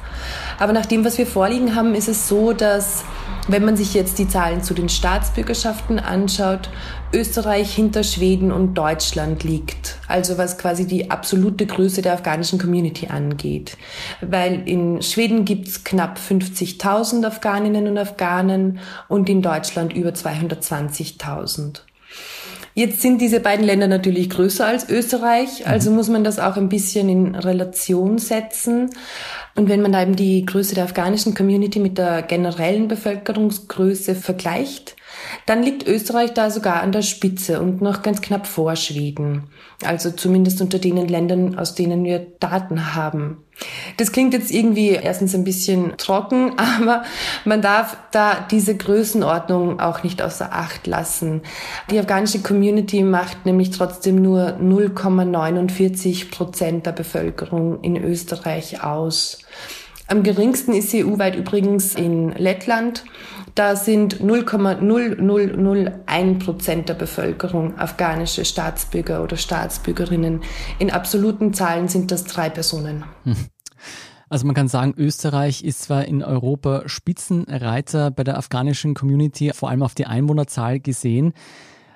Aber 0.58 0.72
nach 0.72 0.86
dem, 0.86 1.04
was 1.04 1.18
wir 1.18 1.26
vorliegen 1.26 1.74
haben, 1.74 1.94
ist 1.94 2.08
es 2.08 2.28
so, 2.28 2.54
dass 2.54 3.04
wenn 3.48 3.64
man 3.64 3.76
sich 3.76 3.94
jetzt 3.94 4.18
die 4.18 4.28
Zahlen 4.28 4.62
zu 4.62 4.72
den 4.72 4.88
Staatsbürgerschaften 4.88 5.98
anschaut, 5.98 6.70
Österreich 7.12 7.74
hinter 7.74 8.04
Schweden 8.04 8.52
und 8.52 8.74
Deutschland 8.74 9.42
liegt. 9.42 9.98
Also 10.08 10.38
was 10.38 10.58
quasi 10.58 10.86
die 10.86 11.10
absolute 11.10 11.66
Größe 11.66 12.02
der 12.02 12.14
afghanischen 12.14 12.58
Community 12.58 13.08
angeht. 13.08 13.76
Weil 14.20 14.66
in 14.68 15.02
Schweden 15.02 15.44
gibt's 15.44 15.84
knapp 15.84 16.18
50.000 16.18 17.26
Afghaninnen 17.26 17.88
und 17.88 17.98
Afghanen 17.98 18.78
und 19.08 19.28
in 19.28 19.42
Deutschland 19.42 19.92
über 19.92 20.10
220.000. 20.10 21.80
Jetzt 22.74 23.02
sind 23.02 23.20
diese 23.20 23.40
beiden 23.40 23.66
Länder 23.66 23.86
natürlich 23.86 24.30
größer 24.30 24.66
als 24.66 24.88
Österreich, 24.88 25.66
also 25.66 25.90
muss 25.90 26.08
man 26.08 26.24
das 26.24 26.38
auch 26.38 26.56
ein 26.56 26.70
bisschen 26.70 27.08
in 27.10 27.34
Relation 27.34 28.16
setzen. 28.16 28.88
Und 29.54 29.68
wenn 29.68 29.82
man 29.82 29.92
da 29.92 30.02
eben 30.02 30.16
die 30.16 30.46
Größe 30.46 30.74
der 30.74 30.84
afghanischen 30.84 31.34
Community 31.34 31.78
mit 31.78 31.98
der 31.98 32.22
generellen 32.22 32.88
Bevölkerungsgröße 32.88 34.14
vergleicht, 34.14 34.96
dann 35.46 35.62
liegt 35.62 35.86
Österreich 35.86 36.34
da 36.34 36.50
sogar 36.50 36.82
an 36.82 36.92
der 36.92 37.02
Spitze 37.02 37.60
und 37.60 37.80
noch 37.80 38.02
ganz 38.02 38.20
knapp 38.20 38.46
vor 38.46 38.76
Schweden. 38.76 39.44
Also 39.84 40.10
zumindest 40.10 40.60
unter 40.60 40.78
den 40.78 40.96
Ländern, 41.08 41.58
aus 41.58 41.74
denen 41.74 42.04
wir 42.04 42.26
Daten 42.40 42.94
haben. 42.94 43.38
Das 43.96 44.12
klingt 44.12 44.34
jetzt 44.34 44.50
irgendwie 44.50 44.90
erstens 44.90 45.34
ein 45.34 45.44
bisschen 45.44 45.96
trocken, 45.96 46.52
aber 46.58 47.02
man 47.44 47.62
darf 47.62 47.96
da 48.10 48.46
diese 48.50 48.76
Größenordnung 48.76 49.80
auch 49.80 50.02
nicht 50.02 50.22
außer 50.22 50.52
Acht 50.52 50.86
lassen. 50.86 51.42
Die 51.90 51.98
afghanische 51.98 52.40
Community 52.40 53.02
macht 53.02 53.46
nämlich 53.46 53.70
trotzdem 53.70 54.16
nur 54.16 54.58
0,49 54.60 56.30
Prozent 56.30 56.86
der 56.86 56.92
Bevölkerung 56.92 57.80
in 57.82 57.96
Österreich 57.96 58.82
aus. 58.82 59.38
Am 60.08 60.22
geringsten 60.22 60.74
ist 60.74 60.90
sie 60.90 61.04
EU-weit 61.04 61.36
übrigens 61.36 61.94
in 61.94 62.32
Lettland. 62.32 63.04
Da 63.54 63.76
sind 63.76 64.20
0,0001 64.20 66.38
Prozent 66.38 66.88
der 66.88 66.94
Bevölkerung 66.94 67.78
afghanische 67.78 68.46
Staatsbürger 68.46 69.22
oder 69.22 69.36
Staatsbürgerinnen. 69.36 70.40
In 70.78 70.90
absoluten 70.90 71.52
Zahlen 71.52 71.88
sind 71.88 72.10
das 72.10 72.24
drei 72.24 72.48
Personen. 72.50 73.04
Also 74.28 74.46
man 74.46 74.54
kann 74.54 74.68
sagen, 74.68 74.94
Österreich 74.96 75.62
ist 75.62 75.82
zwar 75.82 76.06
in 76.06 76.24
Europa 76.24 76.84
Spitzenreiter 76.86 78.10
bei 78.10 78.24
der 78.24 78.38
afghanischen 78.38 78.94
Community, 78.94 79.52
vor 79.52 79.68
allem 79.68 79.82
auf 79.82 79.94
die 79.94 80.06
Einwohnerzahl 80.06 80.80
gesehen. 80.80 81.34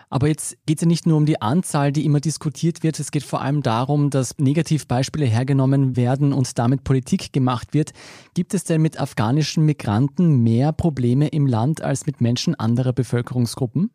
Aber 0.08 0.28
jetzt 0.28 0.56
geht 0.66 0.78
es 0.78 0.82
ja 0.82 0.88
nicht 0.88 1.06
nur 1.06 1.16
um 1.16 1.26
die 1.26 1.42
Anzahl, 1.42 1.90
die 1.90 2.04
immer 2.04 2.20
diskutiert 2.20 2.82
wird. 2.82 3.00
Es 3.00 3.10
geht 3.10 3.24
vor 3.24 3.42
allem 3.42 3.62
darum, 3.62 4.10
dass 4.10 4.38
Negativbeispiele 4.38 5.26
hergenommen 5.26 5.96
werden 5.96 6.32
und 6.32 6.58
damit 6.58 6.84
Politik 6.84 7.32
gemacht 7.32 7.74
wird. 7.74 7.92
Gibt 8.34 8.54
es 8.54 8.64
denn 8.64 8.82
mit 8.82 9.00
afghanischen 9.00 9.64
Migranten 9.64 10.42
mehr 10.42 10.72
Probleme 10.72 11.28
im 11.28 11.46
Land 11.46 11.82
als 11.82 12.06
mit 12.06 12.20
Menschen 12.20 12.54
anderer 12.54 12.92
Bevölkerungsgruppen? 12.92 13.90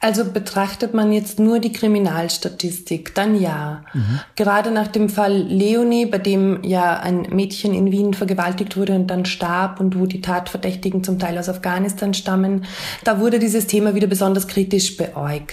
Also 0.00 0.30
betrachtet 0.30 0.94
man 0.94 1.12
jetzt 1.12 1.40
nur 1.40 1.58
die 1.58 1.72
Kriminalstatistik, 1.72 3.14
dann 3.14 3.40
ja. 3.40 3.82
Mhm. 3.94 4.20
Gerade 4.36 4.70
nach 4.70 4.88
dem 4.88 5.08
Fall 5.08 5.34
Leonie, 5.34 6.06
bei 6.06 6.18
dem 6.18 6.62
ja 6.62 7.00
ein 7.00 7.22
Mädchen 7.30 7.74
in 7.74 7.90
Wien 7.90 8.14
vergewaltigt 8.14 8.76
wurde 8.76 8.94
und 8.94 9.08
dann 9.08 9.24
starb 9.24 9.80
und 9.80 9.98
wo 9.98 10.06
die 10.06 10.20
Tatverdächtigen 10.20 11.02
zum 11.02 11.18
Teil 11.18 11.38
aus 11.38 11.48
Afghanistan 11.48 12.14
stammen, 12.14 12.66
da 13.04 13.18
wurde 13.18 13.38
dieses 13.38 13.66
Thema 13.66 13.94
wieder 13.94 14.06
besonders 14.06 14.46
kritisch 14.46 14.96
beäugt. 14.96 15.45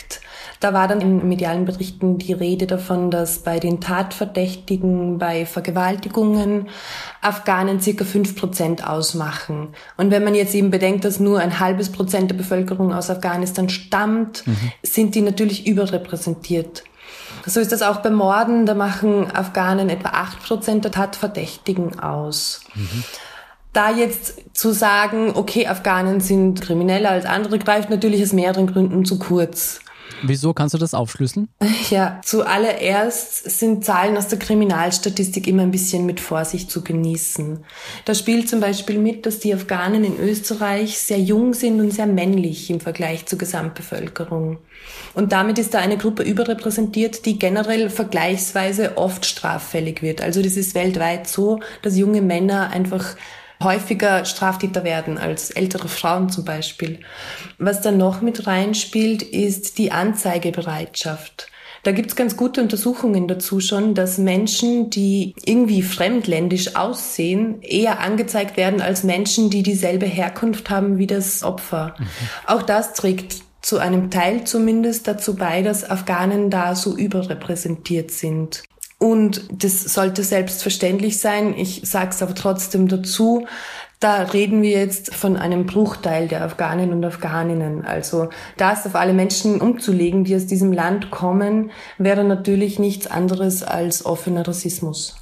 Da 0.59 0.73
war 0.73 0.87
dann 0.87 1.01
in 1.01 1.27
medialen 1.27 1.65
Berichten 1.65 2.17
die 2.17 2.31
Rede 2.31 2.67
davon, 2.67 3.11
dass 3.11 3.39
bei 3.39 3.59
den 3.59 3.81
Tatverdächtigen 3.81 5.17
bei 5.17 5.45
Vergewaltigungen 5.45 6.69
Afghanen 7.21 7.81
circa 7.81 8.05
fünf 8.05 8.37
Prozent 8.37 8.87
ausmachen. 8.87 9.75
Und 9.97 10.09
wenn 10.09 10.23
man 10.23 10.35
jetzt 10.35 10.55
eben 10.55 10.71
bedenkt, 10.71 11.03
dass 11.03 11.19
nur 11.19 11.39
ein 11.39 11.59
halbes 11.59 11.91
Prozent 11.91 12.31
der 12.31 12.37
Bevölkerung 12.37 12.93
aus 12.93 13.09
Afghanistan 13.09 13.67
stammt, 13.67 14.47
mhm. 14.47 14.71
sind 14.83 15.15
die 15.15 15.21
natürlich 15.21 15.67
überrepräsentiert. 15.67 16.83
So 17.45 17.59
ist 17.59 17.73
das 17.73 17.81
auch 17.81 17.97
bei 17.97 18.09
Morden. 18.09 18.65
Da 18.65 18.73
machen 18.73 19.29
Afghanen 19.35 19.89
etwa 19.89 20.09
acht 20.09 20.41
Prozent 20.43 20.85
der 20.85 20.91
Tatverdächtigen 20.91 21.99
aus. 21.99 22.61
Mhm. 22.73 23.03
Da 23.73 23.91
jetzt 23.91 24.41
zu 24.53 24.71
sagen, 24.71 25.31
okay, 25.33 25.67
Afghanen 25.67 26.21
sind 26.21 26.61
krimineller 26.61 27.09
als 27.09 27.25
andere, 27.25 27.57
greift 27.59 27.89
natürlich 27.89 28.21
aus 28.23 28.31
mehreren 28.31 28.67
Gründen 28.67 29.03
zu 29.03 29.17
kurz. 29.17 29.81
Wieso 30.21 30.53
kannst 30.53 30.73
du 30.73 30.77
das 30.77 30.93
aufschlüsseln? 30.93 31.49
Ja, 31.89 32.21
zuallererst 32.23 33.49
sind 33.51 33.83
Zahlen 33.85 34.17
aus 34.17 34.27
der 34.27 34.39
Kriminalstatistik 34.39 35.47
immer 35.47 35.63
ein 35.63 35.71
bisschen 35.71 36.05
mit 36.05 36.19
Vorsicht 36.19 36.71
zu 36.71 36.81
genießen. 36.81 37.63
Da 38.05 38.15
spielt 38.15 38.49
zum 38.49 38.61
Beispiel 38.61 38.97
mit, 38.97 39.25
dass 39.25 39.39
die 39.39 39.53
Afghanen 39.53 40.03
in 40.03 40.17
Österreich 40.17 40.97
sehr 40.97 41.19
jung 41.19 41.53
sind 41.53 41.79
und 41.79 41.91
sehr 41.91 42.07
männlich 42.07 42.69
im 42.69 42.79
Vergleich 42.79 43.25
zur 43.25 43.37
Gesamtbevölkerung. 43.37 44.59
Und 45.13 45.31
damit 45.31 45.59
ist 45.59 45.73
da 45.73 45.79
eine 45.79 45.97
Gruppe 45.97 46.23
überrepräsentiert, 46.23 47.25
die 47.25 47.37
generell 47.37 47.89
vergleichsweise 47.89 48.97
oft 48.97 49.25
straffällig 49.25 50.01
wird. 50.01 50.21
Also 50.21 50.41
das 50.41 50.57
ist 50.57 50.73
weltweit 50.73 51.27
so, 51.27 51.59
dass 51.81 51.97
junge 51.97 52.21
Männer 52.21 52.69
einfach 52.69 53.15
häufiger 53.63 54.25
Straftäter 54.25 54.83
werden 54.83 55.17
als 55.17 55.51
ältere 55.51 55.87
Frauen 55.87 56.29
zum 56.29 56.45
Beispiel. 56.45 56.99
Was 57.57 57.81
dann 57.81 57.97
noch 57.97 58.21
mit 58.21 58.47
reinspielt, 58.47 59.23
ist 59.23 59.77
die 59.77 59.91
Anzeigebereitschaft. 59.91 61.47
Da 61.83 61.91
gibt's 61.91 62.15
ganz 62.15 62.37
gute 62.37 62.61
Untersuchungen 62.61 63.27
dazu 63.27 63.59
schon, 63.59 63.93
dass 63.93 64.17
Menschen, 64.17 64.89
die 64.89 65.35
irgendwie 65.43 65.81
fremdländisch 65.81 66.77
aussehen, 66.77 67.61
eher 67.61 67.99
angezeigt 67.99 68.55
werden 68.55 68.81
als 68.81 69.03
Menschen, 69.03 69.49
die 69.49 69.63
dieselbe 69.63 70.05
Herkunft 70.05 70.69
haben 70.69 70.97
wie 70.97 71.07
das 71.07 71.43
Opfer. 71.43 71.95
Mhm. 71.99 72.05
Auch 72.47 72.61
das 72.61 72.93
trägt 72.93 73.41
zu 73.61 73.79
einem 73.79 74.11
Teil 74.11 74.45
zumindest 74.45 75.07
dazu 75.07 75.35
bei, 75.35 75.61
dass 75.61 75.89
Afghanen 75.89 76.49
da 76.49 76.75
so 76.75 76.95
überrepräsentiert 76.95 78.11
sind. 78.11 78.63
Und 79.03 79.43
das 79.51 79.83
sollte 79.83 80.23
selbstverständlich 80.23 81.19
sein. 81.19 81.57
Ich 81.57 81.81
sage 81.83 82.11
es 82.11 82.21
aber 82.21 82.35
trotzdem 82.35 82.87
dazu. 82.87 83.45
Da 83.99 84.21
reden 84.21 84.61
wir 84.61 84.69
jetzt 84.69 85.13
von 85.13 85.35
einem 85.35 85.65
Bruchteil 85.65 86.29
der 86.29 86.41
Afghanen 86.41 86.93
und 86.93 87.03
Afghaninnen. 87.03 87.83
Also 87.83 88.29
das 88.55 88.85
auf 88.85 88.95
alle 88.95 89.11
Menschen 89.11 89.59
umzulegen, 89.59 90.23
die 90.23 90.33
aus 90.37 90.45
diesem 90.45 90.71
Land 90.71 91.11
kommen, 91.11 91.71
wäre 91.97 92.23
natürlich 92.23 92.79
nichts 92.79 93.05
anderes 93.05 93.61
als 93.61 94.05
offener 94.05 94.47
Rassismus. 94.47 95.17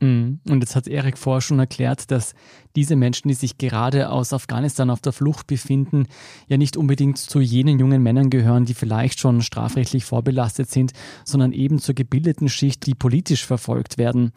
Mhm. 0.00 0.40
Und 0.46 0.60
jetzt 0.60 0.76
hat 0.76 0.86
Erik 0.86 1.16
vorher 1.16 1.40
schon 1.40 1.58
erklärt, 1.58 2.10
dass 2.10 2.34
diese 2.76 2.96
Menschen, 2.96 3.28
die 3.28 3.34
sich 3.34 3.58
gerade 3.58 4.10
aus 4.10 4.32
Afghanistan 4.32 4.90
auf 4.90 5.00
der 5.00 5.12
Flucht 5.12 5.46
befinden, 5.46 6.06
ja 6.48 6.56
nicht 6.56 6.76
unbedingt 6.76 7.18
zu 7.18 7.40
jenen 7.40 7.78
jungen 7.78 8.02
Männern 8.02 8.30
gehören, 8.30 8.64
die 8.64 8.74
vielleicht 8.74 9.20
schon 9.20 9.42
strafrechtlich 9.42 10.04
vorbelastet 10.04 10.70
sind, 10.70 10.92
sondern 11.24 11.52
eben 11.52 11.78
zur 11.78 11.94
gebildeten 11.94 12.48
Schicht, 12.48 12.86
die 12.86 12.94
politisch 12.94 13.46
verfolgt 13.46 13.98
werden. 13.98 14.32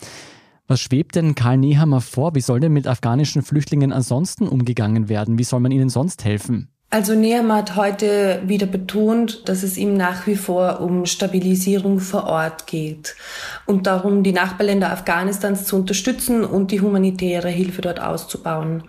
Was 0.67 0.81
schwebt 0.81 1.15
denn 1.15 1.35
Karl 1.35 1.57
Nehammer 1.57 2.01
vor? 2.01 2.33
Wie 2.33 2.41
soll 2.41 2.59
denn 2.59 2.73
mit 2.73 2.87
afghanischen 2.87 3.43
Flüchtlingen 3.43 3.93
ansonsten 3.93 4.47
umgegangen 4.47 5.09
werden? 5.09 5.37
Wie 5.37 5.43
soll 5.43 5.59
man 5.59 5.71
ihnen 5.71 5.89
sonst 5.89 6.25
helfen? 6.25 6.69
Also 6.95 7.13
Neam 7.13 7.51
hat 7.51 7.75
heute 7.75 8.41
wieder 8.45 8.67
betont, 8.67 9.49
dass 9.49 9.63
es 9.63 9.75
ihm 9.75 9.97
nach 9.97 10.27
wie 10.27 10.37
vor 10.37 10.79
um 10.79 11.05
Stabilisierung 11.05 11.99
vor 11.99 12.23
Ort 12.23 12.67
geht 12.67 13.17
und 13.65 13.85
darum, 13.85 14.23
die 14.23 14.31
Nachbarländer 14.31 14.93
Afghanistans 14.93 15.65
zu 15.65 15.75
unterstützen 15.75 16.45
und 16.45 16.71
die 16.71 16.79
humanitäre 16.79 17.49
Hilfe 17.49 17.81
dort 17.81 17.99
auszubauen. 17.99 18.85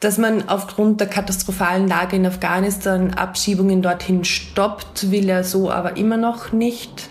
Dass 0.00 0.18
man 0.18 0.48
aufgrund 0.48 1.00
der 1.00 1.06
katastrophalen 1.06 1.86
Lage 1.86 2.16
in 2.16 2.26
Afghanistan 2.26 3.14
Abschiebungen 3.14 3.80
dorthin 3.80 4.24
stoppt, 4.24 5.12
will 5.12 5.28
er 5.28 5.44
so 5.44 5.70
aber 5.70 5.96
immer 5.96 6.16
noch 6.16 6.50
nicht, 6.50 7.10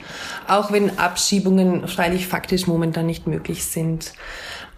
auch 0.49 0.73
wenn 0.73 0.99
Abschiebungen 0.99 1.87
freilich 1.87 2.27
faktisch 2.27 2.67
momentan 2.67 3.05
nicht 3.05 3.25
möglich 3.25 3.63
sind. 3.63 4.11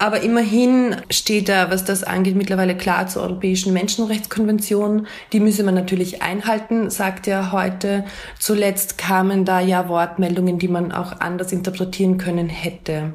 Aber 0.02 0.22
immerhin 0.22 0.96
steht 1.12 1.48
da, 1.48 1.70
was 1.70 1.86
das 1.86 2.04
angeht, 2.04 2.36
mittlerweile 2.36 2.76
klar 2.76 3.06
zur 3.06 3.22
Europäischen 3.22 3.72
Menschenrechtskonvention. 3.72 5.06
Die 5.32 5.40
müsse 5.40 5.62
man 5.62 5.76
natürlich 5.76 6.24
einhalten, 6.24 6.90
sagt 6.90 7.28
er 7.28 7.52
heute. 7.52 8.04
Zuletzt 8.40 8.98
kamen 8.98 9.46
da 9.46 9.60
ja 9.60 9.88
Wortmeldungen, 9.90 10.58
die 10.58 10.70
man 10.70 10.92
auch 10.92 11.20
anders 11.20 11.52
interpretieren 11.52 12.18
können 12.18 12.50
hätte. 12.50 13.14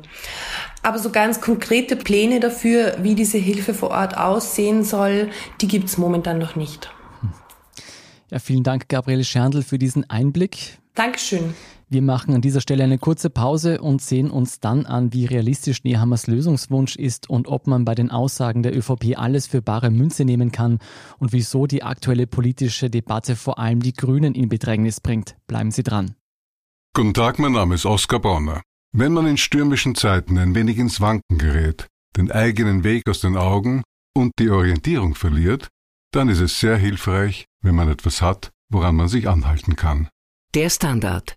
Aber 0.84 1.00
so 1.00 1.10
ganz 1.10 1.40
konkrete 1.40 1.96
Pläne 1.96 2.38
dafür, 2.38 2.98
wie 3.02 3.16
diese 3.16 3.38
Hilfe 3.38 3.74
vor 3.74 3.90
Ort 3.90 4.16
aussehen 4.16 4.84
soll, 4.84 5.30
die 5.60 5.66
gibt's 5.66 5.98
momentan 5.98 6.38
noch 6.38 6.54
nicht. 6.54 6.88
Ja, 8.30 8.38
vielen 8.38 8.62
Dank, 8.62 8.88
Gabriele 8.88 9.24
Scherndl, 9.24 9.64
für 9.64 9.78
diesen 9.78 10.08
Einblick. 10.08 10.78
Dankeschön. 10.94 11.52
Wir 11.88 12.02
machen 12.02 12.34
an 12.34 12.40
dieser 12.40 12.60
Stelle 12.60 12.82
eine 12.82 12.98
kurze 12.98 13.30
Pause 13.30 13.80
und 13.80 14.02
sehen 14.02 14.28
uns 14.28 14.58
dann 14.58 14.86
an, 14.86 15.12
wie 15.12 15.24
realistisch 15.24 15.84
Nehammers 15.84 16.26
Lösungswunsch 16.26 16.96
ist 16.96 17.30
und 17.30 17.46
ob 17.46 17.68
man 17.68 17.84
bei 17.84 17.94
den 17.94 18.10
Aussagen 18.10 18.64
der 18.64 18.76
ÖVP 18.76 19.16
alles 19.16 19.46
für 19.46 19.62
bare 19.62 19.92
Münze 19.92 20.24
nehmen 20.24 20.50
kann 20.50 20.80
und 21.18 21.32
wieso 21.32 21.68
die 21.68 21.84
aktuelle 21.84 22.26
politische 22.26 22.90
Debatte 22.90 23.36
vor 23.36 23.60
allem 23.60 23.78
die 23.78 23.92
Grünen 23.92 24.34
in 24.34 24.48
Bedrängnis 24.48 25.00
bringt. 25.00 25.36
Bleiben 25.46 25.70
Sie 25.70 25.84
dran. 25.84 26.16
Guten 26.92 27.14
Tag, 27.14 27.38
mein 27.38 27.52
Name 27.52 27.76
ist 27.76 27.86
Oskar 27.86 28.18
Bonner. 28.18 28.62
Wenn 28.92 29.12
man 29.12 29.28
in 29.28 29.36
stürmischen 29.36 29.94
Zeiten 29.94 30.38
ein 30.38 30.56
wenig 30.56 30.78
ins 30.78 31.00
Wanken 31.00 31.38
gerät, 31.38 31.86
den 32.16 32.32
eigenen 32.32 32.82
Weg 32.82 33.08
aus 33.08 33.20
den 33.20 33.36
Augen 33.36 33.84
und 34.12 34.32
die 34.40 34.50
Orientierung 34.50 35.14
verliert, 35.14 35.68
dann 36.12 36.30
ist 36.30 36.40
es 36.40 36.58
sehr 36.58 36.78
hilfreich, 36.78 37.44
wenn 37.62 37.76
man 37.76 37.88
etwas 37.88 38.22
hat, 38.22 38.50
woran 38.72 38.96
man 38.96 39.06
sich 39.06 39.28
anhalten 39.28 39.76
kann. 39.76 40.08
Der 40.54 40.70
Standard 40.70 41.36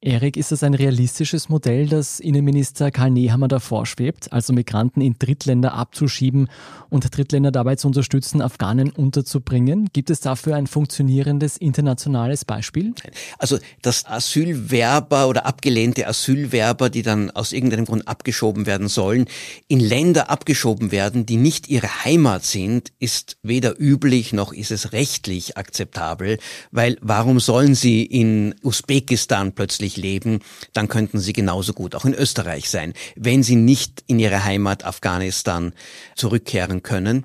Erik, 0.00 0.36
ist 0.36 0.52
das 0.52 0.62
ein 0.62 0.74
realistisches 0.74 1.48
Modell, 1.48 1.88
das 1.88 2.20
Innenminister 2.20 2.92
Karl 2.92 3.10
Nehammer 3.10 3.48
da 3.48 3.58
vorschwebt, 3.58 4.32
also 4.32 4.52
Migranten 4.52 5.00
in 5.00 5.16
Drittländer 5.18 5.74
abzuschieben 5.74 6.48
und 6.88 7.16
Drittländer 7.16 7.50
dabei 7.50 7.74
zu 7.74 7.88
unterstützen, 7.88 8.40
Afghanen 8.40 8.90
unterzubringen? 8.90 9.88
Gibt 9.92 10.10
es 10.10 10.20
dafür 10.20 10.54
ein 10.54 10.68
funktionierendes 10.68 11.56
internationales 11.56 12.44
Beispiel? 12.44 12.94
Also, 13.38 13.58
dass 13.82 14.06
Asylwerber 14.06 15.26
oder 15.26 15.46
abgelehnte 15.46 16.06
Asylwerber, 16.06 16.90
die 16.90 17.02
dann 17.02 17.32
aus 17.32 17.52
irgendeinem 17.52 17.86
Grund 17.86 18.06
abgeschoben 18.06 18.66
werden 18.66 18.86
sollen, 18.86 19.26
in 19.66 19.80
Länder 19.80 20.30
abgeschoben 20.30 20.92
werden, 20.92 21.26
die 21.26 21.36
nicht 21.36 21.68
ihre 21.68 22.04
Heimat 22.04 22.44
sind, 22.44 22.92
ist 23.00 23.36
weder 23.42 23.74
üblich 23.80 24.32
noch 24.32 24.52
ist 24.52 24.70
es 24.70 24.92
rechtlich 24.92 25.56
akzeptabel, 25.56 26.38
weil 26.70 26.98
warum 27.00 27.40
sollen 27.40 27.74
sie 27.74 28.04
in 28.04 28.54
Usbekistan 28.62 29.54
plötzlich 29.54 29.87
friedlich 29.88 29.96
leben, 29.96 30.40
dann 30.72 30.88
könnten 30.88 31.18
sie 31.18 31.32
genauso 31.32 31.72
gut 31.72 31.94
auch 31.94 32.04
in 32.04 32.14
Österreich 32.14 32.68
sein, 32.68 32.92
wenn 33.16 33.42
sie 33.42 33.56
nicht 33.56 34.04
in 34.06 34.18
ihre 34.18 34.44
Heimat 34.44 34.84
Afghanistan 34.84 35.72
zurückkehren 36.14 36.82
können. 36.82 37.24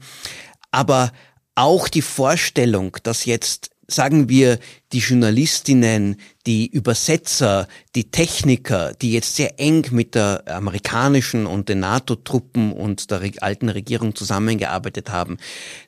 Aber 0.71 1.11
auch 1.55 1.87
die 1.87 2.01
Vorstellung, 2.01 2.97
dass 3.03 3.25
jetzt 3.25 3.71
sagen 3.87 4.29
wir, 4.29 4.59
die 4.93 4.99
Journalistinnen, 4.99 6.17
die 6.45 6.67
Übersetzer, 6.67 7.67
die 7.95 8.11
Techniker, 8.11 8.93
die 9.01 9.13
jetzt 9.13 9.35
sehr 9.35 9.59
eng 9.59 9.87
mit 9.91 10.13
der 10.13 10.43
amerikanischen 10.47 11.47
und 11.47 11.67
den 11.67 11.79
NATO-Truppen 11.79 12.71
und 12.71 13.09
der 13.09 13.21
alten 13.39 13.69
Regierung 13.69 14.13
zusammengearbeitet 14.15 15.09
haben, 15.09 15.37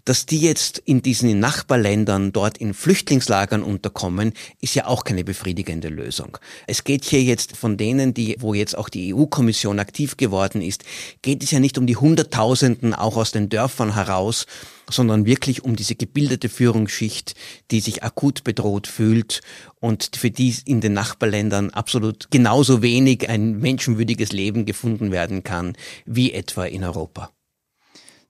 dass 0.06 0.26
die 0.26 0.40
jetzt 0.40 0.80
in 0.80 1.04
diesen 1.04 1.40
Nachbarländern 1.40 2.32
dort 2.32 2.58
in 2.58 2.74
Flüchtlingslagern 2.74 3.64
unterkommen, 3.64 4.34
ist 4.60 4.76
ja 4.76 4.88
auch 4.88 5.04
keine 5.04 5.24
befriedigende 5.24 5.90
Lösung. 5.90 6.38
Es 6.66 6.84
geht 6.84 7.06
hier 7.06 7.22
jetzt 7.22 7.56
von 7.58 7.78
denen, 7.78 8.14
die, 8.14 8.38
wo 8.40 8.54
jetzt 8.54 8.78
auch 8.78 8.90
die 8.90 9.14
EU-Kommission 9.14 9.80
aktiv 9.80 10.18
geworden 10.18 10.62
ist, 10.62 10.84
geht 11.22 11.44
es 11.44 11.52
ja 11.52 11.60
nicht 11.60 11.78
um 11.78 11.86
die 11.86 11.98
Hunderttausenden 11.98 12.96
auch 12.96 13.18
aus 13.18 13.32
den 13.32 13.50
Dörfern 13.50 13.94
heraus, 13.94 14.48
sondern 14.90 15.26
wirklich 15.26 15.64
um 15.64 15.76
diese 15.76 15.96
gebildete 15.96 16.50
Führungsschicht, 16.50 17.36
die 17.72 17.80
sich 17.80 18.04
akut 18.04 18.44
bedroht 18.44 18.88
fühlt 18.96 19.42
und 19.80 20.16
für 20.16 20.32
die 20.32 20.56
in 20.66 20.82
den 20.82 20.94
Nachbarländern 20.94 21.70
absolut 21.72 22.32
genauso 22.32 22.82
wenig 22.82 23.30
ein 23.30 23.60
menschenwürdiges 23.60 24.32
Leben 24.32 24.66
gefunden 24.66 25.12
werden 25.12 25.44
kann 25.44 25.74
wie 26.06 26.32
etwa 26.32 26.66
in 26.66 26.84
Europa. 26.84 27.32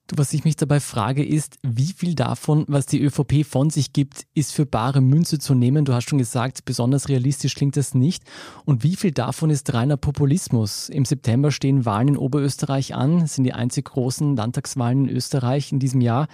Du, 0.08 0.20
was 0.20 0.34
ich 0.34 0.44
mich 0.44 0.56
dabei 0.56 0.80
frage, 0.80 1.26
ist, 1.26 1.58
wie 1.64 1.92
viel 1.92 2.14
davon, 2.14 2.64
was 2.68 2.86
die 2.86 3.02
ÖVP 3.02 3.44
von 3.44 3.72
sich 3.72 3.92
gibt, 3.92 4.28
ist 4.36 4.54
für 4.54 4.68
bare 4.68 5.02
Münze 5.02 5.40
zu 5.40 5.56
nehmen? 5.56 5.84
Du 5.84 5.94
hast 5.94 6.08
schon 6.08 6.20
gesagt, 6.20 6.64
besonders 6.66 7.10
realistisch 7.10 7.56
klingt 7.56 7.76
das 7.76 7.96
nicht. 7.96 8.24
Und 8.66 8.84
wie 8.84 8.96
viel 8.96 9.12
davon 9.12 9.50
ist 9.50 9.74
reiner 9.74 9.98
Populismus? 9.98 10.90
Im 10.90 11.06
September 11.06 11.52
stehen 11.52 11.86
Wahlen 11.86 12.10
in 12.10 12.18
Oberösterreich 12.18 12.94
an, 12.94 13.26
sind 13.26 13.46
die 13.46 13.54
einzig 13.54 13.86
großen 13.86 14.36
Landtagswahlen 14.36 15.08
in 15.08 15.16
Österreich 15.16 15.72
in 15.72 15.80
diesem 15.80 16.02
Jahr. 16.02 16.28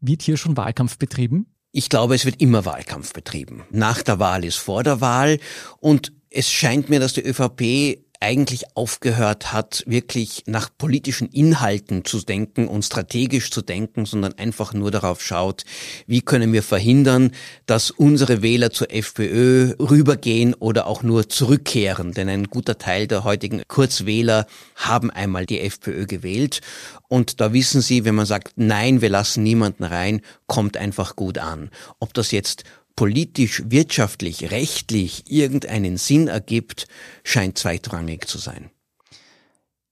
Wird 0.00 0.22
hier 0.22 0.36
schon 0.36 0.56
Wahlkampf 0.56 0.98
betrieben? 0.98 1.46
Ich 1.78 1.88
glaube, 1.90 2.16
es 2.16 2.24
wird 2.24 2.42
immer 2.42 2.64
Wahlkampf 2.64 3.12
betrieben. 3.12 3.62
Nach 3.70 4.02
der 4.02 4.18
Wahl 4.18 4.44
ist 4.44 4.56
vor 4.56 4.82
der 4.82 5.00
Wahl 5.00 5.38
und 5.78 6.12
es 6.28 6.50
scheint 6.50 6.88
mir, 6.88 6.98
dass 6.98 7.12
die 7.12 7.22
ÖVP 7.24 8.00
eigentlich 8.20 8.76
aufgehört 8.76 9.52
hat, 9.52 9.84
wirklich 9.86 10.42
nach 10.46 10.70
politischen 10.76 11.28
Inhalten 11.28 12.04
zu 12.04 12.20
denken 12.20 12.66
und 12.66 12.84
strategisch 12.84 13.50
zu 13.50 13.62
denken, 13.62 14.06
sondern 14.06 14.34
einfach 14.34 14.74
nur 14.74 14.90
darauf 14.90 15.22
schaut, 15.22 15.64
wie 16.06 16.20
können 16.20 16.52
wir 16.52 16.62
verhindern, 16.62 17.30
dass 17.66 17.90
unsere 17.90 18.42
Wähler 18.42 18.70
zur 18.70 18.92
FPÖ 18.92 19.74
rübergehen 19.78 20.54
oder 20.54 20.86
auch 20.86 21.02
nur 21.02 21.28
zurückkehren. 21.28 22.12
Denn 22.12 22.28
ein 22.28 22.44
guter 22.44 22.78
Teil 22.78 23.06
der 23.06 23.24
heutigen 23.24 23.62
Kurzwähler 23.68 24.46
haben 24.74 25.10
einmal 25.10 25.46
die 25.46 25.60
FPÖ 25.60 26.06
gewählt. 26.06 26.60
Und 27.08 27.40
da 27.40 27.52
wissen 27.52 27.80
Sie, 27.80 28.04
wenn 28.04 28.14
man 28.14 28.26
sagt, 28.26 28.52
nein, 28.56 29.00
wir 29.00 29.08
lassen 29.08 29.42
niemanden 29.42 29.84
rein, 29.84 30.20
kommt 30.46 30.76
einfach 30.76 31.16
gut 31.16 31.38
an. 31.38 31.70
Ob 32.00 32.12
das 32.14 32.32
jetzt 32.32 32.64
politisch, 32.98 33.62
wirtschaftlich, 33.64 34.50
rechtlich 34.50 35.30
irgendeinen 35.30 35.98
Sinn 35.98 36.26
ergibt, 36.26 36.88
scheint 37.22 37.56
zweitrangig 37.56 38.26
zu 38.26 38.38
sein. 38.38 38.70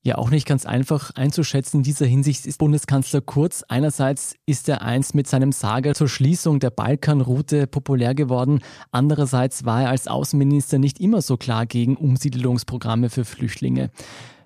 Ja, 0.02 0.18
auch 0.18 0.30
nicht 0.30 0.44
ganz 0.44 0.66
einfach 0.66 1.12
einzuschätzen. 1.12 1.76
In 1.76 1.82
dieser 1.84 2.06
Hinsicht 2.06 2.46
ist 2.46 2.58
Bundeskanzler 2.58 3.20
Kurz 3.20 3.62
einerseits 3.68 4.34
ist 4.44 4.68
er 4.68 4.82
einst 4.82 5.14
mit 5.14 5.28
seinem 5.28 5.52
Sager 5.52 5.94
zur 5.94 6.08
Schließung 6.08 6.58
der 6.58 6.70
Balkanroute 6.70 7.68
populär 7.68 8.16
geworden. 8.16 8.58
Andererseits 8.90 9.64
war 9.64 9.82
er 9.82 9.90
als 9.90 10.08
Außenminister 10.08 10.78
nicht 10.78 10.98
immer 10.98 11.22
so 11.22 11.36
klar 11.36 11.64
gegen 11.64 11.96
Umsiedelungsprogramme 11.96 13.08
für 13.08 13.24
Flüchtlinge. 13.24 13.92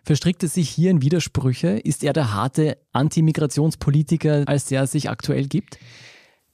Verstrickt 0.05 0.43
es 0.43 0.53
sich 0.53 0.69
hier 0.69 0.91
in 0.91 1.01
Widersprüche? 1.01 1.79
Ist 1.79 2.05
er 2.05 2.13
der 2.13 2.35
harte 2.35 2.77
Antimigrationspolitiker, 2.93 4.45
als 4.45 4.67
der 4.67 4.81
er 4.81 4.87
sich 4.87 5.09
aktuell 5.09 5.47
gibt? 5.47 5.79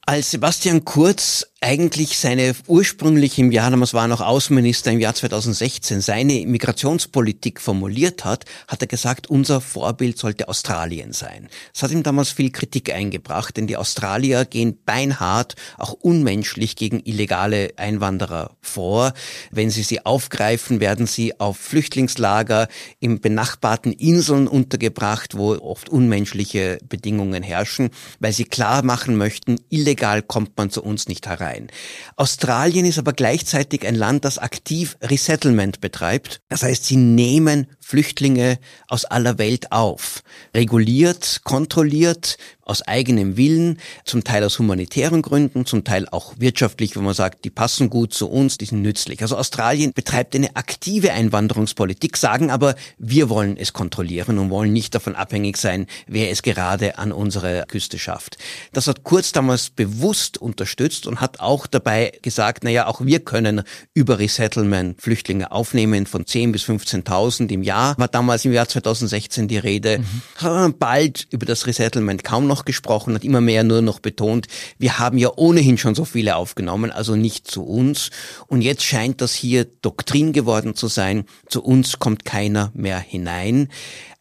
Als 0.09 0.31
Sebastian 0.31 0.85
Kurz 0.85 1.45
eigentlich 1.59 2.17
seine 2.17 2.55
ursprünglich 2.67 3.39
im 3.39 3.51
Jahr, 3.51 3.71
damals 3.71 3.93
war 3.93 4.05
er 4.05 4.07
noch 4.07 4.21
Außenminister 4.21 4.91
im 4.91 4.99
Jahr 4.99 5.15
2016, 5.15 6.01
seine 6.01 6.45
Migrationspolitik 6.45 7.59
formuliert 7.59 8.23
hat, 8.23 8.45
hat 8.67 8.81
er 8.81 8.87
gesagt, 8.87 9.27
unser 9.27 9.59
Vorbild 9.59 10.17
sollte 10.17 10.47
Australien 10.47 11.13
sein. 11.13 11.49
Das 11.73 11.83
hat 11.83 11.91
ihm 11.91 12.03
damals 12.03 12.29
viel 12.29 12.51
Kritik 12.51 12.93
eingebracht, 12.93 13.57
denn 13.57 13.65
die 13.67 13.75
Australier 13.75 14.45
gehen 14.45 14.77
beinhart, 14.85 15.55
auch 15.77 15.93
unmenschlich 15.93 16.75
gegen 16.75 17.01
illegale 17.03 17.73
Einwanderer 17.75 18.55
vor. 18.61 19.13
Wenn 19.51 19.71
sie 19.71 19.83
sie 19.83 20.05
aufgreifen, 20.05 20.79
werden 20.79 21.07
sie 21.07 21.39
auf 21.39 21.57
Flüchtlingslager 21.57 22.67
im 22.99 23.19
benachbarten 23.19 23.91
Inseln 23.91 24.47
untergebracht, 24.47 25.35
wo 25.35 25.55
oft 25.55 25.89
unmenschliche 25.89 26.77
Bedingungen 26.87 27.41
herrschen, 27.41 27.89
weil 28.19 28.31
sie 28.31 28.45
klar 28.45 28.83
machen 28.83 29.17
möchten, 29.17 29.59
illegal 29.69 29.96
kommt 30.21 30.57
man 30.57 30.69
zu 30.69 30.83
uns 30.83 31.07
nicht 31.07 31.25
herein 31.25 31.47
rein. 31.57 31.67
Australien 32.15 32.85
ist 32.85 32.99
aber 32.99 33.13
gleichzeitig 33.13 33.85
ein 33.85 33.95
Land, 33.95 34.25
das 34.25 34.37
aktiv 34.37 34.97
Resettlement 35.01 35.81
betreibt. 35.81 36.41
Das 36.49 36.63
heißt, 36.63 36.85
sie 36.85 36.97
nehmen 36.97 37.67
Flüchtlinge 37.87 38.59
aus 38.89 39.05
aller 39.05 39.37
Welt 39.37 39.71
auf. 39.71 40.21
Reguliert, 40.53 41.39
kontrolliert, 41.45 42.37
aus 42.65 42.81
eigenem 42.81 43.37
Willen, 43.37 43.79
zum 44.03 44.25
Teil 44.25 44.43
aus 44.43 44.59
humanitären 44.59 45.21
Gründen, 45.21 45.65
zum 45.65 45.85
Teil 45.85 46.05
auch 46.09 46.33
wirtschaftlich, 46.37 46.97
wo 46.97 46.99
man 46.99 47.13
sagt, 47.13 47.45
die 47.45 47.49
passen 47.49 47.89
gut 47.89 48.13
zu 48.13 48.29
uns, 48.29 48.57
die 48.57 48.65
sind 48.65 48.81
nützlich. 48.81 49.21
Also 49.21 49.37
Australien 49.37 49.93
betreibt 49.93 50.35
eine 50.35 50.53
aktive 50.57 51.13
Einwanderungspolitik, 51.13 52.17
sagen 52.17 52.51
aber, 52.51 52.75
wir 52.97 53.29
wollen 53.29 53.55
es 53.55 53.71
kontrollieren 53.71 54.37
und 54.37 54.49
wollen 54.49 54.73
nicht 54.73 54.93
davon 54.93 55.15
abhängig 55.15 55.55
sein, 55.55 55.87
wer 56.07 56.29
es 56.29 56.41
gerade 56.41 56.97
an 56.97 57.13
unsere 57.13 57.63
Küste 57.69 57.97
schafft. 57.97 58.37
Das 58.73 58.87
hat 58.87 59.05
Kurz 59.05 59.31
damals 59.31 59.69
bewusst 59.69 60.37
unterstützt 60.37 61.07
und 61.07 61.21
hat 61.21 61.39
auch 61.39 61.67
dabei 61.67 62.11
gesagt, 62.21 62.65
naja, 62.65 62.87
auch 62.87 62.99
wir 62.99 63.21
können 63.21 63.63
über 63.93 64.19
Resettlement 64.19 65.01
Flüchtlinge 65.01 65.53
aufnehmen 65.53 66.05
von 66.05 66.25
10 66.25 66.51
bis 66.51 66.65
15.000 66.65 67.49
im 67.49 67.63
Jahr 67.63 67.76
Jahr, 67.77 67.97
war 67.97 68.07
damals 68.07 68.45
im 68.45 68.53
Jahr 68.53 68.67
2016 68.67 69.47
die 69.47 69.57
Rede, 69.57 69.99
mhm. 69.99 70.75
bald 70.77 71.27
über 71.31 71.45
das 71.45 71.67
Resettlement 71.67 72.23
kaum 72.23 72.47
noch 72.47 72.65
gesprochen, 72.65 73.13
hat 73.13 73.23
immer 73.23 73.41
mehr 73.41 73.63
nur 73.63 73.81
noch 73.81 73.99
betont, 73.99 74.47
wir 74.77 74.99
haben 74.99 75.17
ja 75.17 75.29
ohnehin 75.35 75.77
schon 75.77 75.95
so 75.95 76.05
viele 76.05 76.35
aufgenommen, 76.35 76.91
also 76.91 77.15
nicht 77.15 77.49
zu 77.49 77.63
uns. 77.63 78.09
Und 78.47 78.61
jetzt 78.61 78.83
scheint 78.83 79.21
das 79.21 79.33
hier 79.33 79.65
Doktrin 79.65 80.33
geworden 80.33 80.75
zu 80.75 80.87
sein, 80.87 81.25
zu 81.49 81.63
uns 81.63 81.99
kommt 81.99 82.25
keiner 82.25 82.71
mehr 82.73 82.99
hinein. 82.99 83.69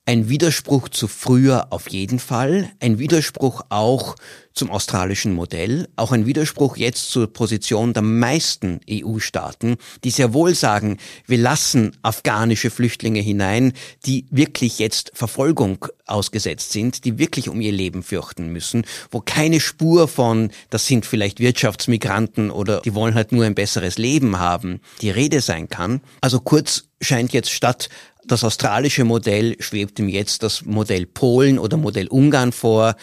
Ein 0.08 0.28
Widerspruch 0.28 0.88
zu 0.88 1.08
früher 1.08 1.66
auf 1.70 1.90
jeden 1.90 2.20
Fall, 2.20 2.70
ein 2.78 3.00
Widerspruch 3.00 3.62
auch 3.70 4.14
zum 4.54 4.70
australischen 4.70 5.34
Modell, 5.34 5.88
auch 5.96 6.12
ein 6.12 6.26
Widerspruch 6.26 6.76
jetzt 6.76 7.10
zur 7.10 7.32
Position 7.32 7.92
der 7.92 8.04
meisten 8.04 8.78
EU-Staaten, 8.88 9.78
die 10.04 10.10
sehr 10.10 10.32
wohl 10.32 10.54
sagen, 10.54 10.98
wir 11.26 11.38
lassen 11.38 11.90
afghanische 12.02 12.70
Flüchtlinge 12.70 13.18
hinein, 13.18 13.72
die 14.06 14.26
wirklich 14.30 14.78
jetzt 14.78 15.10
Verfolgung 15.12 15.84
ausgesetzt 16.06 16.70
sind, 16.70 17.04
die 17.04 17.18
wirklich 17.18 17.48
um 17.48 17.60
ihr 17.60 17.72
Leben 17.72 18.04
fürchten 18.04 18.52
müssen, 18.52 18.86
wo 19.10 19.20
keine 19.20 19.58
Spur 19.58 20.06
von, 20.06 20.52
das 20.70 20.86
sind 20.86 21.04
vielleicht 21.04 21.40
Wirtschaftsmigranten 21.40 22.52
oder 22.52 22.80
die 22.82 22.94
wollen 22.94 23.16
halt 23.16 23.32
nur 23.32 23.44
ein 23.44 23.56
besseres 23.56 23.98
Leben 23.98 24.38
haben, 24.38 24.80
die 25.02 25.10
Rede 25.10 25.40
sein 25.40 25.68
kann. 25.68 26.00
Also 26.20 26.38
kurz 26.38 26.84
scheint 27.00 27.32
jetzt 27.32 27.50
statt 27.50 27.88
das 28.26 28.42
australische 28.42 29.04
Modell 29.04 29.56
schwebt 29.60 29.98
ihm 30.00 30.08
jetzt 30.08 30.42
das 30.42 30.64
Modell 30.64 31.06
Polen 31.06 31.58
oder 31.58 31.76
Modell 31.76 32.08
Ungarn 32.08 32.50
vor. 32.50 32.96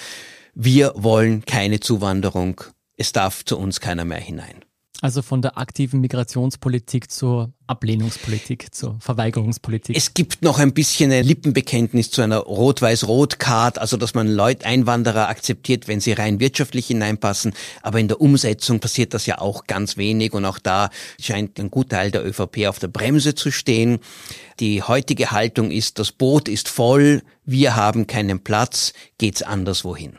Wir 0.53 0.91
wollen 0.95 1.45
keine 1.45 1.79
Zuwanderung. 1.79 2.61
Es 2.97 3.13
darf 3.13 3.45
zu 3.45 3.57
uns 3.57 3.79
keiner 3.79 4.03
mehr 4.03 4.19
hinein. 4.19 4.65
Also 5.03 5.21
von 5.21 5.41
der 5.41 5.57
aktiven 5.57 5.99
Migrationspolitik 5.99 7.11
zur 7.11 7.51
Ablehnungspolitik, 7.67 8.73
zur 8.73 8.95
Verweigerungspolitik. 9.01 9.97
Es 9.97 10.13
gibt 10.13 10.43
noch 10.43 10.59
ein 10.59 10.73
bisschen 10.73 11.11
ein 11.11 11.25
Lippenbekenntnis 11.25 12.09
zu 12.09 12.21
einer 12.21 12.37
Rot-Weiß-Rot-Card, 12.37 13.79
also 13.79 13.97
dass 13.97 14.13
man 14.13 14.29
Leute, 14.29 14.65
Einwanderer 14.65 15.27
akzeptiert, 15.27 15.89
wenn 15.89 15.99
sie 15.99 16.13
rein 16.13 16.39
wirtschaftlich 16.39 16.87
hineinpassen. 16.87 17.51
Aber 17.81 17.99
in 17.99 18.07
der 18.07 18.21
Umsetzung 18.21 18.79
passiert 18.79 19.13
das 19.13 19.25
ja 19.25 19.39
auch 19.39 19.67
ganz 19.67 19.97
wenig 19.97 20.31
und 20.31 20.45
auch 20.45 20.57
da 20.57 20.89
scheint 21.19 21.59
ein 21.59 21.69
Gutteil 21.69 22.09
der 22.09 22.25
ÖVP 22.25 22.67
auf 22.67 22.79
der 22.79 22.87
Bremse 22.87 23.35
zu 23.35 23.51
stehen. 23.51 23.99
Die 24.61 24.83
heutige 24.83 25.31
Haltung 25.31 25.69
ist, 25.69 25.99
das 25.99 26.13
Boot 26.13 26.47
ist 26.47 26.69
voll, 26.69 27.23
wir 27.43 27.75
haben 27.75 28.07
keinen 28.07 28.41
Platz, 28.41 28.93
geht's 29.17 29.41
anderswohin. 29.41 30.17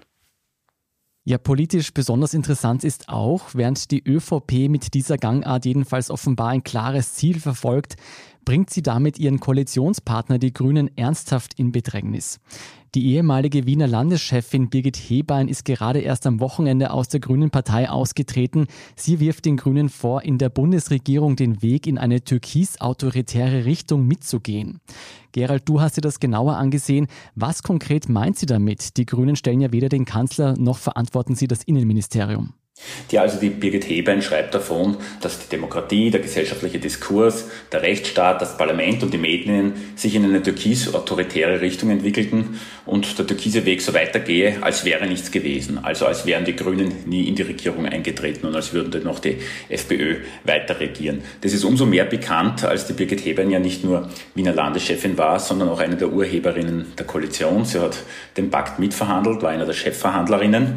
Ja, 1.26 1.38
politisch 1.38 1.94
besonders 1.94 2.34
interessant 2.34 2.84
ist 2.84 3.08
auch, 3.08 3.54
während 3.54 3.90
die 3.90 4.06
ÖVP 4.06 4.68
mit 4.68 4.92
dieser 4.92 5.16
Gangart 5.16 5.64
jedenfalls 5.64 6.10
offenbar 6.10 6.48
ein 6.48 6.64
klares 6.64 7.14
Ziel 7.14 7.40
verfolgt, 7.40 7.96
bringt 8.44 8.68
sie 8.68 8.82
damit 8.82 9.18
ihren 9.18 9.40
Koalitionspartner, 9.40 10.38
die 10.38 10.52
Grünen, 10.52 10.94
ernsthaft 10.98 11.54
in 11.54 11.72
Bedrängnis. 11.72 12.40
Die 12.94 13.12
ehemalige 13.14 13.66
Wiener 13.66 13.88
Landeschefin 13.88 14.70
Birgit 14.70 14.96
Hebein 14.96 15.48
ist 15.48 15.64
gerade 15.64 15.98
erst 15.98 16.28
am 16.28 16.38
Wochenende 16.38 16.92
aus 16.92 17.08
der 17.08 17.18
Grünen 17.18 17.50
Partei 17.50 17.90
ausgetreten. 17.90 18.68
Sie 18.94 19.18
wirft 19.18 19.46
den 19.46 19.56
Grünen 19.56 19.88
vor, 19.88 20.22
in 20.22 20.38
der 20.38 20.48
Bundesregierung 20.48 21.34
den 21.34 21.60
Weg 21.60 21.88
in 21.88 21.98
eine 21.98 22.22
türkis-autoritäre 22.22 23.64
Richtung 23.64 24.06
mitzugehen. 24.06 24.78
Gerald, 25.32 25.68
du 25.68 25.80
hast 25.80 25.96
dir 25.96 26.02
das 26.02 26.20
genauer 26.20 26.56
angesehen. 26.56 27.08
Was 27.34 27.64
konkret 27.64 28.08
meint 28.08 28.38
sie 28.38 28.46
damit? 28.46 28.96
Die 28.96 29.06
Grünen 29.06 29.34
stellen 29.34 29.60
ja 29.60 29.72
weder 29.72 29.88
den 29.88 30.04
Kanzler 30.04 30.56
noch 30.56 30.78
verantworten 30.78 31.34
sie 31.34 31.48
das 31.48 31.64
Innenministerium. 31.64 32.54
Ja, 33.14 33.22
also 33.22 33.38
die 33.38 33.50
Birgit 33.50 33.88
Hebein 33.88 34.22
schreibt 34.22 34.56
davon, 34.56 34.96
dass 35.20 35.38
die 35.38 35.48
Demokratie, 35.48 36.10
der 36.10 36.20
gesellschaftliche 36.20 36.80
Diskurs, 36.80 37.44
der 37.70 37.82
Rechtsstaat, 37.82 38.42
das 38.42 38.56
Parlament 38.56 39.04
und 39.04 39.14
die 39.14 39.18
Medien 39.18 39.74
sich 39.94 40.16
in 40.16 40.24
eine 40.24 40.42
türkis-autoritäre 40.42 41.60
Richtung 41.60 41.90
entwickelten 41.90 42.58
und 42.86 43.16
der 43.16 43.24
türkise 43.24 43.66
Weg 43.66 43.82
so 43.82 43.94
weitergehe, 43.94 44.56
als 44.62 44.84
wäre 44.84 45.06
nichts 45.06 45.30
gewesen. 45.30 45.78
Also 45.84 46.06
als 46.06 46.26
wären 46.26 46.44
die 46.44 46.56
Grünen 46.56 46.92
nie 47.06 47.28
in 47.28 47.36
die 47.36 47.42
Regierung 47.42 47.86
eingetreten 47.86 48.48
und 48.48 48.56
als 48.56 48.72
würden 48.72 48.90
dann 48.90 49.04
noch 49.04 49.20
die 49.20 49.38
FPÖ 49.68 50.16
weiter 50.42 50.80
regieren. 50.80 51.22
Das 51.42 51.52
ist 51.52 51.62
umso 51.62 51.86
mehr 51.86 52.06
bekannt, 52.06 52.64
als 52.64 52.88
die 52.88 52.94
Birgit 52.94 53.24
Hebein 53.24 53.50
ja 53.50 53.60
nicht 53.60 53.84
nur 53.84 54.10
Wiener 54.34 54.54
Landeschefin 54.54 55.16
war, 55.16 55.38
sondern 55.38 55.68
auch 55.68 55.78
eine 55.78 55.94
der 55.94 56.12
Urheberinnen 56.12 56.94
der 56.98 57.06
Koalition. 57.06 57.64
Sie 57.64 57.78
hat 57.78 57.98
den 58.36 58.50
Pakt 58.50 58.80
mitverhandelt, 58.80 59.40
war 59.40 59.50
einer 59.50 59.66
der 59.66 59.72
Chefverhandlerinnen. 59.72 60.74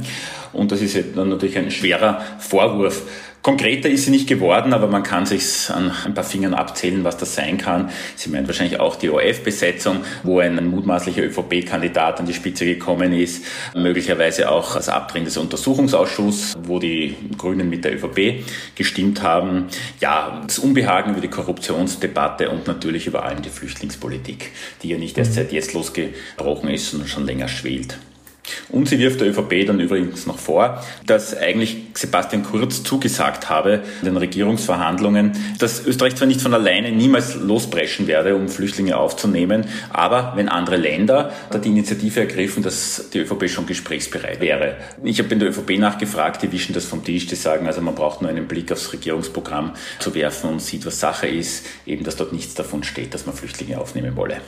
Und 0.57 0.71
das 0.71 0.81
ist 0.81 0.97
dann 1.15 1.29
natürlich 1.29 1.57
ein 1.57 1.71
schwerer 1.71 2.19
Vorwurf. 2.39 3.03
Konkreter 3.43 3.87
ist 3.89 4.03
sie 4.03 4.11
nicht 4.11 4.27
geworden, 4.27 4.73
aber 4.73 4.87
man 4.87 5.03
kann 5.03 5.25
sich 5.25 5.69
an 5.69 5.91
ein 6.03 6.13
paar 6.13 6.25
Fingern 6.25 6.53
abzählen, 6.53 7.05
was 7.05 7.15
das 7.15 7.35
sein 7.35 7.57
kann. 7.57 7.91
Sie 8.15 8.29
meint 8.29 8.47
wahrscheinlich 8.47 8.79
auch 8.79 8.97
die 8.97 9.09
ORF-Besetzung, 9.09 9.99
wo 10.23 10.39
ein 10.39 10.67
mutmaßlicher 10.67 11.23
ÖVP-Kandidat 11.23 12.19
an 12.19 12.25
die 12.25 12.33
Spitze 12.33 12.65
gekommen 12.65 13.13
ist. 13.13 13.45
Möglicherweise 13.73 14.51
auch 14.51 14.75
das 14.75 14.89
Abdrehen 14.89 15.23
des 15.23 15.37
Untersuchungsausschusses, 15.37 16.57
wo 16.63 16.79
die 16.79 17.15
Grünen 17.37 17.69
mit 17.69 17.85
der 17.85 17.93
ÖVP 17.93 18.43
gestimmt 18.75 19.21
haben. 19.21 19.67
Ja, 20.01 20.41
das 20.45 20.59
Unbehagen 20.59 21.11
über 21.11 21.21
die 21.21 21.29
Korruptionsdebatte 21.29 22.49
und 22.49 22.67
natürlich 22.67 23.07
über 23.07 23.23
allem 23.23 23.43
die 23.43 23.49
Flüchtlingspolitik, 23.49 24.51
die 24.83 24.89
ja 24.89 24.97
nicht 24.97 25.17
erst 25.17 25.35
seit 25.35 25.53
jetzt 25.53 25.73
losgebrochen 25.73 26.69
ist, 26.69 26.89
sondern 26.89 27.07
schon 27.07 27.25
länger 27.25 27.47
schwelt. 27.47 27.97
Und 28.69 28.89
sie 28.89 28.99
wirft 28.99 29.21
der 29.21 29.29
ÖVP 29.29 29.65
dann 29.65 29.79
übrigens 29.79 30.25
noch 30.25 30.39
vor, 30.39 30.83
dass 31.05 31.35
eigentlich 31.35 31.77
Sebastian 31.93 32.43
Kurz 32.43 32.83
zugesagt 32.83 33.49
habe 33.49 33.81
in 34.01 34.05
den 34.05 34.17
Regierungsverhandlungen, 34.17 35.33
dass 35.59 35.85
Österreich 35.85 36.15
zwar 36.15 36.27
nicht 36.27 36.41
von 36.41 36.53
alleine 36.53 36.91
niemals 36.91 37.35
losbrechen 37.35 38.07
werde, 38.07 38.35
um 38.35 38.47
Flüchtlinge 38.49 38.97
aufzunehmen, 38.97 39.65
aber 39.89 40.33
wenn 40.35 40.49
andere 40.49 40.77
Länder 40.77 41.31
da 41.49 41.57
die 41.57 41.69
Initiative 41.69 42.21
ergriffen, 42.21 42.63
dass 42.63 43.09
die 43.13 43.19
ÖVP 43.19 43.49
schon 43.49 43.65
gesprächsbereit 43.65 44.39
wäre. 44.39 44.75
Ich 45.03 45.19
habe 45.19 45.29
in 45.33 45.39
der 45.39 45.49
ÖVP 45.49 45.77
nachgefragt, 45.77 46.43
die 46.43 46.51
wischen 46.51 46.73
das 46.73 46.85
vom 46.85 47.03
Tisch, 47.03 47.27
die 47.27 47.35
sagen, 47.35 47.67
also 47.67 47.81
man 47.81 47.95
braucht 47.95 48.21
nur 48.21 48.29
einen 48.29 48.47
Blick 48.47 48.71
aufs 48.71 48.93
Regierungsprogramm 48.93 49.73
zu 49.99 50.13
werfen 50.15 50.51
und 50.51 50.61
sieht, 50.61 50.85
was 50.85 50.99
Sache 50.99 51.27
ist, 51.27 51.65
eben 51.85 52.03
dass 52.03 52.15
dort 52.15 52.33
nichts 52.33 52.53
davon 52.55 52.83
steht, 52.83 53.13
dass 53.13 53.25
man 53.25 53.35
Flüchtlinge 53.35 53.79
aufnehmen 53.79 54.15
wolle. 54.15 54.41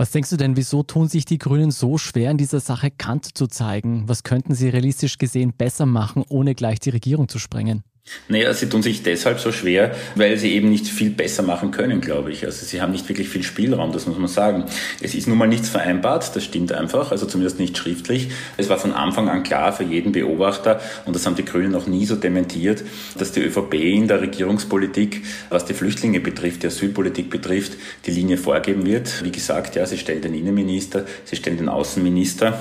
Was 0.00 0.12
denkst 0.12 0.30
du 0.30 0.38
denn, 0.38 0.56
wieso 0.56 0.82
tun 0.82 1.08
sich 1.08 1.26
die 1.26 1.36
Grünen 1.36 1.70
so 1.70 1.98
schwer, 1.98 2.30
in 2.30 2.38
dieser 2.38 2.60
Sache 2.60 2.90
Kant 2.90 3.36
zu 3.36 3.48
zeigen? 3.48 4.08
Was 4.08 4.22
könnten 4.22 4.54
sie 4.54 4.70
realistisch 4.70 5.18
gesehen 5.18 5.52
besser 5.52 5.84
machen, 5.84 6.24
ohne 6.30 6.54
gleich 6.54 6.80
die 6.80 6.88
Regierung 6.88 7.28
zu 7.28 7.38
sprengen? 7.38 7.82
Naja, 8.28 8.52
sie 8.54 8.68
tun 8.68 8.82
sich 8.82 9.02
deshalb 9.02 9.40
so 9.40 9.52
schwer, 9.52 9.94
weil 10.14 10.36
sie 10.36 10.52
eben 10.52 10.68
nicht 10.68 10.86
viel 10.86 11.10
besser 11.10 11.42
machen 11.42 11.70
können, 11.70 12.00
glaube 12.00 12.32
ich. 12.32 12.44
Also 12.44 12.64
sie 12.64 12.80
haben 12.80 12.92
nicht 12.92 13.08
wirklich 13.08 13.28
viel 13.28 13.42
Spielraum, 13.42 13.92
das 13.92 14.06
muss 14.06 14.18
man 14.18 14.28
sagen. 14.28 14.64
Es 15.00 15.14
ist 15.14 15.28
nun 15.28 15.38
mal 15.38 15.46
nichts 15.46 15.68
vereinbart, 15.68 16.34
das 16.34 16.44
stimmt 16.44 16.72
einfach, 16.72 17.12
also 17.12 17.26
zumindest 17.26 17.60
nicht 17.60 17.76
schriftlich. 17.76 18.30
Es 18.56 18.68
war 18.68 18.78
von 18.78 18.92
Anfang 18.92 19.28
an 19.28 19.42
klar 19.42 19.72
für 19.72 19.84
jeden 19.84 20.12
Beobachter, 20.12 20.80
und 21.06 21.14
das 21.14 21.26
haben 21.26 21.36
die 21.36 21.44
Grünen 21.44 21.72
noch 21.72 21.86
nie 21.86 22.06
so 22.06 22.16
dementiert, 22.16 22.82
dass 23.18 23.32
die 23.32 23.40
ÖVP 23.40 23.74
in 23.74 24.08
der 24.08 24.20
Regierungspolitik, 24.20 25.22
was 25.48 25.64
die 25.64 25.74
Flüchtlinge 25.74 26.20
betrifft, 26.20 26.62
die 26.62 26.68
Asylpolitik 26.68 27.30
betrifft, 27.30 27.72
die 28.06 28.12
Linie 28.12 28.38
vorgeben 28.38 28.86
wird. 28.86 29.22
Wie 29.24 29.32
gesagt, 29.32 29.76
ja, 29.76 29.86
sie 29.86 29.98
stellen 29.98 30.22
den 30.22 30.34
Innenminister, 30.34 31.04
sie 31.24 31.36
stellen 31.36 31.58
den 31.58 31.68
Außenminister. 31.68 32.58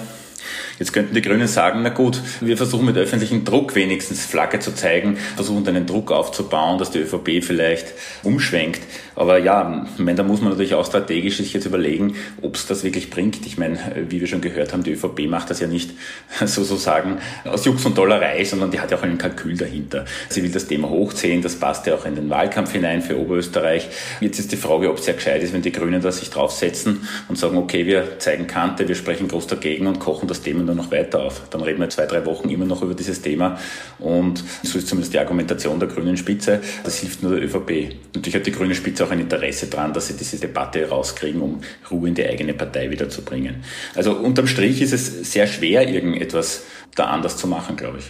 Jetzt 0.77 0.93
könnten 0.93 1.13
die 1.13 1.21
Grünen 1.21 1.47
sagen, 1.47 1.81
na 1.83 1.89
gut, 1.89 2.21
wir 2.41 2.57
versuchen 2.57 2.85
mit 2.85 2.97
öffentlichem 2.97 3.45
Druck 3.45 3.75
wenigstens 3.75 4.25
Flagge 4.25 4.59
zu 4.59 4.73
zeigen, 4.73 5.17
versuchen 5.35 5.67
einen 5.67 5.85
Druck 5.85 6.11
aufzubauen, 6.11 6.77
dass 6.77 6.91
die 6.91 6.99
ÖVP 6.99 7.43
vielleicht 7.43 7.93
umschwenkt. 8.23 8.81
Aber 9.19 9.37
ja, 9.37 9.85
meine, 9.97 10.15
da 10.15 10.23
muss 10.23 10.39
man 10.39 10.51
natürlich 10.51 10.75
auch 10.75 10.85
strategisch 10.85 11.37
sich 11.37 11.51
jetzt 11.51 11.65
überlegen, 11.65 12.15
ob 12.41 12.55
es 12.55 12.67
das 12.67 12.85
wirklich 12.85 13.09
bringt. 13.09 13.45
Ich 13.45 13.57
meine, 13.57 13.77
wie 14.07 14.21
wir 14.21 14.27
schon 14.27 14.39
gehört 14.39 14.71
haben, 14.71 14.83
die 14.83 14.93
ÖVP 14.93 15.27
macht 15.27 15.49
das 15.49 15.59
ja 15.59 15.67
nicht 15.67 15.91
sozusagen 16.45 17.17
aus 17.43 17.65
Jux 17.65 17.85
und 17.85 17.97
Dollerei, 17.97 18.45
sondern 18.45 18.71
die 18.71 18.79
hat 18.79 18.91
ja 18.91 18.97
auch 18.97 19.03
einen 19.03 19.17
Kalkül 19.17 19.57
dahinter. 19.57 20.05
Sie 20.29 20.41
will 20.41 20.51
das 20.51 20.67
Thema 20.67 20.89
hochziehen, 20.89 21.41
das 21.41 21.57
passt 21.57 21.85
ja 21.85 21.95
auch 21.95 22.05
in 22.05 22.15
den 22.15 22.29
Wahlkampf 22.29 22.71
hinein 22.71 23.01
für 23.01 23.19
Oberösterreich. 23.19 23.89
Jetzt 24.21 24.39
ist 24.39 24.53
die 24.53 24.57
Frage, 24.57 24.89
ob 24.89 24.99
es 24.99 25.05
ja 25.05 25.11
gescheit 25.11 25.43
ist, 25.43 25.51
wenn 25.51 25.63
die 25.63 25.73
Grünen 25.73 26.01
da 26.01 26.13
sich 26.13 26.29
draufsetzen 26.29 27.05
und 27.27 27.37
sagen, 27.37 27.57
okay, 27.57 27.85
wir 27.85 28.19
zeigen 28.19 28.47
Kante, 28.47 28.87
wir 28.87 28.95
sprechen 28.95 29.27
groß 29.27 29.47
dagegen 29.47 29.87
und 29.87 29.99
kochen 29.99 30.28
das 30.29 30.41
Thema 30.41 30.63
nur 30.63 30.75
noch 30.75 30.91
weiter 30.91 31.23
auf. 31.23 31.49
Dann 31.49 31.61
reden 31.61 31.81
wir 31.81 31.89
zwei, 31.89 32.05
drei 32.05 32.25
Wochen 32.25 32.49
immer 32.49 32.65
noch 32.65 32.81
über 32.81 32.93
dieses 32.93 33.21
Thema 33.21 33.57
und 33.99 34.43
so 34.63 34.77
ist 34.77 34.87
zumindest 34.87 35.13
die 35.13 35.19
Argumentation 35.19 35.77
der 35.79 35.89
grünen 35.89 36.15
Spitze. 36.15 36.61
Das 36.83 36.99
hilft 36.99 37.21
nur 37.21 37.35
der 37.35 37.43
ÖVP. 37.43 37.95
Natürlich 38.15 38.35
hat 38.35 38.45
die 38.45 38.51
grüne 38.51 38.75
Spitze 38.75 39.03
auch 39.03 39.09
auch 39.09 39.13
ein 39.13 39.19
Interesse 39.19 39.67
daran, 39.67 39.93
dass 39.93 40.07
sie 40.07 40.15
diese 40.15 40.37
Debatte 40.37 40.87
rauskriegen, 40.87 41.41
um 41.41 41.61
Ruhe 41.89 42.09
in 42.09 42.15
die 42.15 42.25
eigene 42.25 42.53
Partei 42.53 42.89
wiederzubringen. 42.89 43.63
Also 43.95 44.13
unterm 44.13 44.47
Strich 44.47 44.81
ist 44.81 44.93
es 44.93 45.31
sehr 45.31 45.47
schwer, 45.47 45.87
irgendetwas 45.89 46.63
da 46.95 47.05
anders 47.05 47.37
zu 47.37 47.47
machen, 47.47 47.75
glaube 47.75 47.99
ich. 47.99 48.05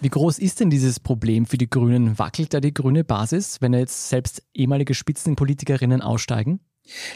Wie 0.00 0.08
groß 0.08 0.38
ist 0.38 0.60
denn 0.60 0.68
dieses 0.68 0.98
Problem 0.98 1.46
für 1.46 1.58
die 1.58 1.70
Grünen? 1.70 2.18
Wackelt 2.18 2.52
da 2.54 2.60
die 2.60 2.74
grüne 2.74 3.04
Basis, 3.04 3.58
wenn 3.60 3.72
jetzt 3.72 4.08
selbst 4.08 4.42
ehemalige 4.52 4.94
Spitzenpolitikerinnen 4.94 6.02
aussteigen? 6.02 6.60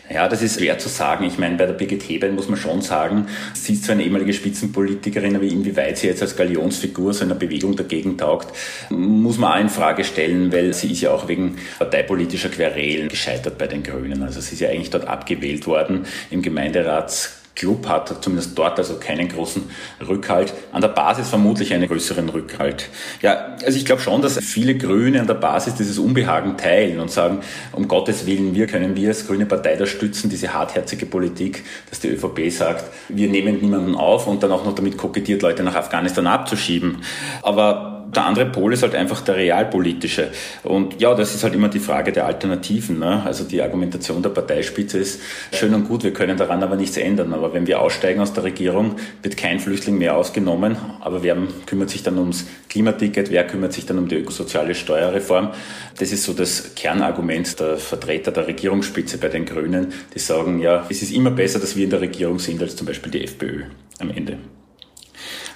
Ja, 0.09 0.29
das 0.29 0.41
ist 0.41 0.59
schwer 0.59 0.79
zu 0.79 0.89
sagen. 0.89 1.25
Ich 1.25 1.37
meine, 1.37 1.57
bei 1.57 1.67
der 1.67 1.73
Birgit 1.73 2.09
Hebein 2.09 2.35
muss 2.35 2.49
man 2.49 2.59
schon 2.59 2.81
sagen, 2.81 3.27
sie 3.55 3.73
ist 3.73 3.85
zwar 3.85 3.95
eine 3.95 4.05
ehemalige 4.05 4.33
Spitzenpolitikerin, 4.33 5.35
aber 5.35 5.45
inwieweit 5.45 5.99
sie 5.99 6.07
jetzt 6.07 6.23
als 6.23 6.37
Galionsfigur 6.37 7.13
so 7.13 7.25
einer 7.25 7.35
Bewegung 7.35 7.75
dagegen 7.75 8.17
taugt, 8.17 8.57
muss 8.91 9.39
man 9.39 9.53
auch 9.53 9.61
in 9.61 9.69
Frage 9.69 10.05
stellen, 10.05 10.53
weil 10.53 10.73
sie 10.75 10.93
ist 10.93 11.01
ja 11.01 11.11
auch 11.11 11.29
wegen 11.29 11.57
parteipolitischer 11.79 12.49
Querelen 12.49 13.09
gescheitert 13.09 13.59
bei 13.59 13.67
den 13.67 13.83
Grünen. 13.83 14.23
Also 14.23 14.41
sie 14.41 14.55
ist 14.55 14.61
ja 14.61 14.69
eigentlich 14.69 14.91
dort 14.91 15.09
abgewählt 15.09 15.67
worden 15.67 16.07
im 16.31 16.41
Gemeinderats 16.41 17.43
Club 17.57 17.89
hat 17.89 18.23
zumindest 18.23 18.57
dort 18.57 18.79
also 18.79 18.99
keinen 19.01 19.29
großen 19.29 19.65
Rückhalt. 20.07 20.53
An 20.73 20.83
der 20.83 20.89
Basis 20.89 21.29
vermutlich 21.29 21.73
einen 21.73 21.89
größeren 21.89 22.29
Rückhalt. 22.29 22.91
Ja, 23.23 23.57
also 23.65 23.77
ich 23.77 23.85
glaube 23.85 24.03
schon, 24.03 24.23
dass 24.23 24.39
viele 24.39 24.77
Grüne 24.77 25.21
an 25.21 25.27
der 25.27 25.35
Basis 25.35 25.75
dieses 25.75 25.99
Unbehagen 25.99 26.57
teilen 26.59 27.01
und 27.01 27.11
sagen, 27.11 27.41
um 27.73 27.89
Gottes 27.89 28.27
Willen, 28.27 28.55
wir 28.55 28.67
können 28.67 28.95
wir 28.95 29.09
als 29.09 29.27
grüne 29.27 29.47
Partei 29.47 29.75
da 29.77 29.87
stützen, 29.87 30.29
diese 30.29 30.53
hartherzige 30.53 31.07
Politik, 31.07 31.65
dass 31.89 32.01
die 32.01 32.09
ÖVP 32.09 32.51
sagt, 32.51 32.85
wir 33.09 33.29
nehmen 33.29 33.61
niemanden 33.61 33.95
auf 33.95 34.27
und 34.27 34.43
dann 34.43 34.53
auch 34.53 34.65
noch 34.65 34.75
damit 34.75 34.99
kokettiert, 34.99 35.41
Leute 35.41 35.63
nach 35.63 35.75
Afghanistan 35.75 36.27
abzuschieben. 36.27 36.99
Aber 37.43 37.96
der 38.15 38.25
andere 38.25 38.47
Pol 38.47 38.73
ist 38.73 38.83
halt 38.83 38.95
einfach 38.95 39.21
der 39.21 39.37
realpolitische. 39.37 40.29
Und 40.63 41.01
ja, 41.01 41.15
das 41.15 41.35
ist 41.35 41.45
halt 41.45 41.55
immer 41.55 41.69
die 41.69 41.81
Frage 41.81 42.13
der 42.13 42.27
Alternativen. 42.27 42.99
Ne? 42.99 43.23
Also 43.25 43.45
die 43.45 43.63
Argumentation 43.63 44.23
der 44.23 44.31
Parteispitze 44.31 44.99
ist 44.99 45.21
schön 45.53 45.75
und 45.75 45.89
gut, 45.89 46.05
wir 46.05 46.13
können 46.13 46.37
daran 46.37 46.63
aber 46.63 46.77
nichts 46.77 46.97
ändern. 46.97 47.33
Aber 47.33 47.53
wenn 47.53 47.67
wir 47.67 47.81
aussteigen 47.81 48.21
aus 48.21 48.33
der 48.33 48.45
Regierung, 48.45 48.97
wird 49.23 49.37
kein 49.37 49.59
Flüchtling 49.61 49.99
mehr 49.99 50.17
ausgenommen. 50.17 50.77
Aber 51.01 51.23
wer 51.23 51.37
kümmert 51.67 51.91
sich 51.91 52.03
dann 52.03 52.19
ums 52.19 52.47
Klimaticket? 52.69 53.31
Wer 53.31 53.47
kümmert 53.47 53.73
sich 53.73 53.87
dann 53.87 53.99
um 53.99 54.09
die 54.09 54.17
ökosoziale 54.17 54.75
Steuerreform? 54.75 55.51
Das 55.99 56.13
ist 56.13 56.25
so 56.25 56.33
das 56.33 56.75
Kernargument 56.75 57.59
der 57.61 57.77
Vertreter 57.77 58.31
der 58.31 58.47
Regierungsspitze 58.47 59.19
bei 59.19 59.29
den 59.29 59.45
Grünen, 59.45 59.93
die 60.15 60.19
sagen, 60.19 60.61
ja, 60.61 60.87
es 60.89 61.03
ist 61.03 61.13
immer 61.13 61.31
besser, 61.31 61.59
dass 61.59 61.77
wir 61.77 61.85
in 61.85 61.91
der 61.91 62.01
Regierung 62.01 62.39
sind 62.39 62.63
als 62.63 62.77
zum 62.77 62.87
Beispiel 62.87 63.13
die 63.13 63.25
FPÖ 63.25 63.65
am 63.99 64.11
Ende. 64.11 64.39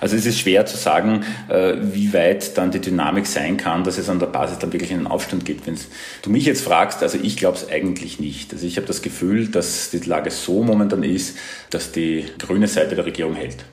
Also 0.01 0.17
es 0.17 0.27
ist 0.27 0.39
schwer 0.39 0.67
zu 0.67 0.77
sagen, 0.77 1.25
äh, 1.49 1.75
wie 1.81 2.13
weit 2.13 2.57
dann 2.57 2.71
die 2.71 2.81
Dynamik 2.81 3.27
sein 3.27 3.57
kann, 3.57 3.85
dass 3.85 3.99
es 3.99 4.09
an 4.09 4.19
der 4.19 4.27
Basis 4.27 4.59
dann 4.59 4.73
wirklich 4.73 4.93
einen 4.93 5.07
Aufstand 5.07 5.45
gibt. 5.45 5.67
Wenn 5.67 5.79
du 6.23 6.31
mich 6.31 6.47
jetzt 6.47 6.63
fragst, 6.63 7.03
also 7.03 7.19
ich 7.23 7.37
glaube 7.37 7.59
es 7.59 7.69
eigentlich 7.69 8.19
nicht. 8.19 8.53
Also 8.53 8.67
ich 8.67 8.77
habe 8.77 8.87
das 8.87 9.03
Gefühl, 9.03 9.49
dass 9.49 9.91
die 9.91 9.99
Lage 9.99 10.31
so 10.31 10.63
momentan 10.63 11.03
ist, 11.03 11.37
dass 11.71 11.93
die 11.93 12.25
grüne 12.39 12.67
Seite 12.67 12.95
der 12.95 13.05
Regierung 13.07 13.35
hält. 13.35 13.65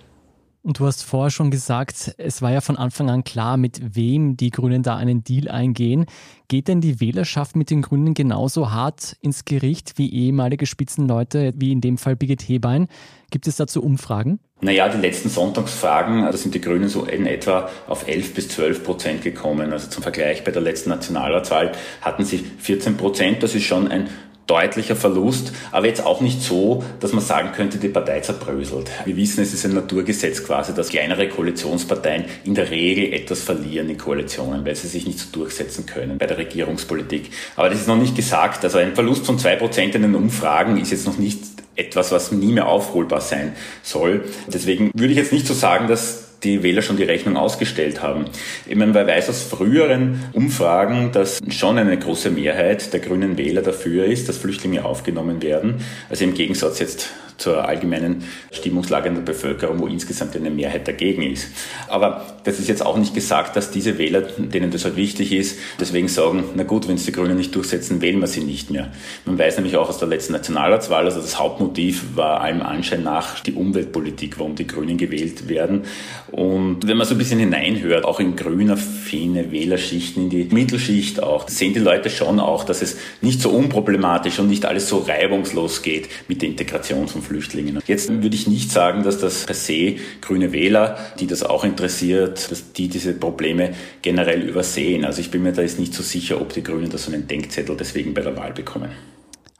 Und 0.67 0.79
du 0.79 0.85
hast 0.85 1.03
vorher 1.03 1.31
schon 1.31 1.49
gesagt, 1.49 2.13
es 2.17 2.41
war 2.41 2.51
ja 2.51 2.59
von 2.59 2.75
Anfang 2.75 3.09
an 3.09 3.23
klar, 3.23 3.55
mit 3.55 3.95
wem 3.95 4.35
die 4.35 4.49
Grünen 4.49 4.83
da 4.83 4.97
einen 4.97 5.23
Deal 5.23 5.47
eingehen. 5.47 6.07
Geht 6.49 6.67
denn 6.67 6.81
die 6.81 6.99
Wählerschaft 6.99 7.55
mit 7.55 7.69
den 7.69 7.81
Grünen 7.81 8.13
genauso 8.13 8.69
hart 8.69 9.15
ins 9.21 9.45
Gericht 9.45 9.93
wie 9.95 10.11
ehemalige 10.11 10.65
Spitzenleute, 10.65 11.53
wie 11.55 11.71
in 11.71 11.79
dem 11.79 11.97
Fall 11.97 12.17
Birgit 12.17 12.41
Hebein? 12.41 12.89
Gibt 13.31 13.47
es 13.47 13.55
dazu 13.55 13.81
Umfragen? 13.81 14.39
Naja, 14.59 14.89
die 14.89 14.97
letzten 14.97 15.29
Sonntagsfragen, 15.29 16.23
da 16.23 16.33
sind 16.33 16.53
die 16.53 16.59
Grünen 16.59 16.89
so 16.89 17.05
in 17.05 17.27
etwa 17.27 17.69
auf 17.87 18.05
11 18.05 18.33
bis 18.33 18.49
12 18.49 18.83
Prozent 18.83 19.21
gekommen. 19.21 19.71
Also 19.71 19.87
zum 19.87 20.03
Vergleich 20.03 20.43
bei 20.43 20.51
der 20.51 20.61
letzten 20.61 20.89
Nationalratswahl 20.89 21.71
hatten 22.01 22.25
sie 22.25 22.39
14 22.39 22.97
Prozent. 22.97 23.41
Das 23.41 23.55
ist 23.55 23.63
schon 23.63 23.87
ein 23.87 24.09
deutlicher 24.47 24.95
Verlust, 24.95 25.51
aber 25.71 25.87
jetzt 25.87 26.03
auch 26.05 26.21
nicht 26.21 26.41
so, 26.41 26.83
dass 26.99 27.13
man 27.13 27.23
sagen 27.23 27.51
könnte, 27.51 27.77
die 27.77 27.89
Partei 27.89 28.21
zerbröselt. 28.21 28.89
Wir 29.05 29.15
wissen, 29.17 29.41
es 29.43 29.53
ist 29.53 29.65
ein 29.65 29.73
Naturgesetz 29.73 30.43
quasi, 30.43 30.73
dass 30.73 30.89
kleinere 30.89 31.27
Koalitionsparteien 31.27 32.25
in 32.45 32.55
der 32.55 32.71
Regel 32.71 33.13
etwas 33.13 33.43
verlieren 33.43 33.89
in 33.89 33.97
Koalitionen, 33.97 34.65
weil 34.65 34.75
sie 34.75 34.87
sich 34.87 35.05
nicht 35.05 35.19
so 35.19 35.27
durchsetzen 35.31 35.85
können 35.85 36.17
bei 36.17 36.25
der 36.25 36.37
Regierungspolitik. 36.37 37.29
Aber 37.57 37.69
das 37.69 37.81
ist 37.81 37.87
noch 37.87 37.97
nicht 37.97 38.15
gesagt. 38.15 38.63
Also 38.63 38.77
ein 38.77 38.95
Verlust 38.95 39.25
von 39.25 39.37
zwei 39.37 39.57
Prozent 39.57 39.95
in 39.95 40.01
den 40.01 40.15
Umfragen 40.15 40.77
ist 40.79 40.91
jetzt 40.91 41.05
noch 41.05 41.17
nicht 41.17 41.39
etwas, 41.75 42.11
was 42.11 42.31
nie 42.31 42.53
mehr 42.53 42.67
aufholbar 42.67 43.21
sein 43.21 43.53
soll. 43.83 44.23
Deswegen 44.47 44.91
würde 44.95 45.11
ich 45.11 45.17
jetzt 45.17 45.33
nicht 45.33 45.45
so 45.45 45.53
sagen, 45.53 45.87
dass 45.87 46.26
die 46.43 46.63
Wähler 46.63 46.81
schon 46.81 46.97
die 46.97 47.03
Rechnung 47.03 47.37
ausgestellt 47.37 48.01
haben. 48.01 48.25
Ich 48.67 48.75
meine, 48.75 48.93
man 48.93 49.07
weiß 49.07 49.29
aus 49.29 49.43
früheren 49.43 50.23
Umfragen, 50.33 51.11
dass 51.11 51.39
schon 51.49 51.77
eine 51.77 51.97
große 51.97 52.29
Mehrheit 52.29 52.93
der 52.93 52.99
grünen 52.99 53.37
Wähler 53.37 53.61
dafür 53.61 54.05
ist, 54.05 54.29
dass 54.29 54.37
Flüchtlinge 54.37 54.85
aufgenommen 54.85 55.41
werden. 55.41 55.83
Also 56.09 56.23
im 56.23 56.33
Gegensatz 56.33 56.79
jetzt 56.79 57.09
zur 57.37 57.67
allgemeinen 57.67 58.23
Stimmungslage 58.51 59.09
in 59.09 59.15
der 59.15 59.21
Bevölkerung, 59.21 59.79
wo 59.79 59.87
insgesamt 59.87 60.35
eine 60.35 60.49
Mehrheit 60.49 60.87
dagegen 60.87 61.23
ist. 61.23 61.47
Aber 61.87 62.37
das 62.43 62.59
ist 62.59 62.67
jetzt 62.67 62.85
auch 62.85 62.97
nicht 62.97 63.13
gesagt, 63.13 63.55
dass 63.55 63.71
diese 63.71 63.97
Wähler, 63.97 64.21
denen 64.21 64.71
das 64.71 64.85
halt 64.85 64.95
wichtig 64.95 65.31
ist, 65.31 65.59
deswegen 65.79 66.07
sagen, 66.07 66.43
na 66.55 66.63
gut, 66.63 66.87
wenn 66.87 66.95
es 66.95 67.05
die 67.05 67.11
Grünen 67.11 67.37
nicht 67.37 67.55
durchsetzen, 67.55 68.01
wählen 68.01 68.19
wir 68.19 68.27
sie 68.27 68.41
nicht 68.41 68.71
mehr. 68.71 68.91
Man 69.25 69.37
weiß 69.37 69.57
nämlich 69.57 69.77
auch 69.77 69.89
aus 69.89 69.99
der 69.99 70.07
letzten 70.07 70.33
Nationalratswahl, 70.33 71.05
also 71.05 71.21
das 71.21 71.39
Hauptmotiv 71.39 72.15
war 72.15 72.41
allem 72.41 72.61
Anschein 72.61 73.03
nach 73.03 73.39
die 73.39 73.53
Umweltpolitik, 73.53 74.39
warum 74.39 74.55
die 74.55 74.67
Grünen 74.67 74.97
gewählt 74.97 75.47
werden. 75.47 75.83
Und 76.31 76.87
wenn 76.87 76.97
man 76.97 77.07
so 77.07 77.15
ein 77.15 77.17
bisschen 77.17 77.39
hineinhört, 77.39 78.05
auch 78.05 78.19
in 78.19 78.35
grüner, 78.35 78.77
fine 78.77 79.51
Wählerschichten, 79.51 80.23
in 80.23 80.29
die 80.29 80.47
Mittelschicht 80.51 81.21
auch, 81.21 81.47
sehen 81.47 81.73
die 81.73 81.79
Leute 81.79 82.09
schon 82.09 82.39
auch, 82.39 82.63
dass 82.63 82.81
es 82.81 82.97
nicht 83.21 83.41
so 83.41 83.49
unproblematisch 83.49 84.39
und 84.39 84.47
nicht 84.47 84.65
alles 84.65 84.89
so 84.89 84.99
reibungslos 84.99 85.81
geht 85.81 86.09
mit 86.27 86.41
der 86.41 86.49
Integration 86.49 87.07
von 87.07 87.21
Flüchtlingen. 87.27 87.79
Jetzt 87.85 88.09
würde 88.09 88.35
ich 88.35 88.47
nicht 88.47 88.71
sagen, 88.71 89.03
dass 89.03 89.19
das 89.19 89.45
per 89.45 89.55
se 89.55 89.97
grüne 90.21 90.51
Wähler, 90.51 90.97
die 91.19 91.27
das 91.27 91.43
auch 91.43 91.63
interessiert, 91.63 92.51
dass 92.51 92.73
die 92.73 92.87
diese 92.87 93.13
Probleme 93.13 93.73
generell 94.01 94.41
übersehen. 94.47 95.05
Also 95.05 95.21
ich 95.21 95.31
bin 95.31 95.43
mir 95.43 95.51
da 95.51 95.61
jetzt 95.61 95.79
nicht 95.79 95.93
so 95.93 96.03
sicher, 96.03 96.41
ob 96.41 96.53
die 96.53 96.63
Grünen 96.63 96.89
da 96.89 96.97
so 96.97 97.11
einen 97.11 97.27
Denkzettel 97.27 97.75
deswegen 97.77 98.13
bei 98.13 98.21
der 98.21 98.35
Wahl 98.35 98.53
bekommen. 98.53 98.89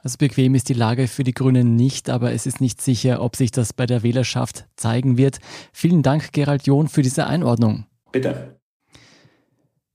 Also 0.02 0.16
bequem 0.18 0.54
ist 0.54 0.68
die 0.68 0.74
Lage 0.74 1.08
für 1.08 1.24
die 1.24 1.34
Grünen 1.34 1.76
nicht, 1.76 2.08
aber 2.08 2.32
es 2.32 2.46
ist 2.46 2.60
nicht 2.60 2.80
sicher, 2.80 3.20
ob 3.20 3.36
sich 3.36 3.50
das 3.50 3.72
bei 3.72 3.84
der 3.84 4.02
Wählerschaft 4.02 4.66
zeigen 4.76 5.18
wird. 5.18 5.38
Vielen 5.72 6.02
Dank, 6.02 6.32
Gerald 6.32 6.66
John, 6.66 6.88
für 6.88 7.02
diese 7.02 7.26
Einordnung. 7.26 7.84
Bitte. 8.12 8.58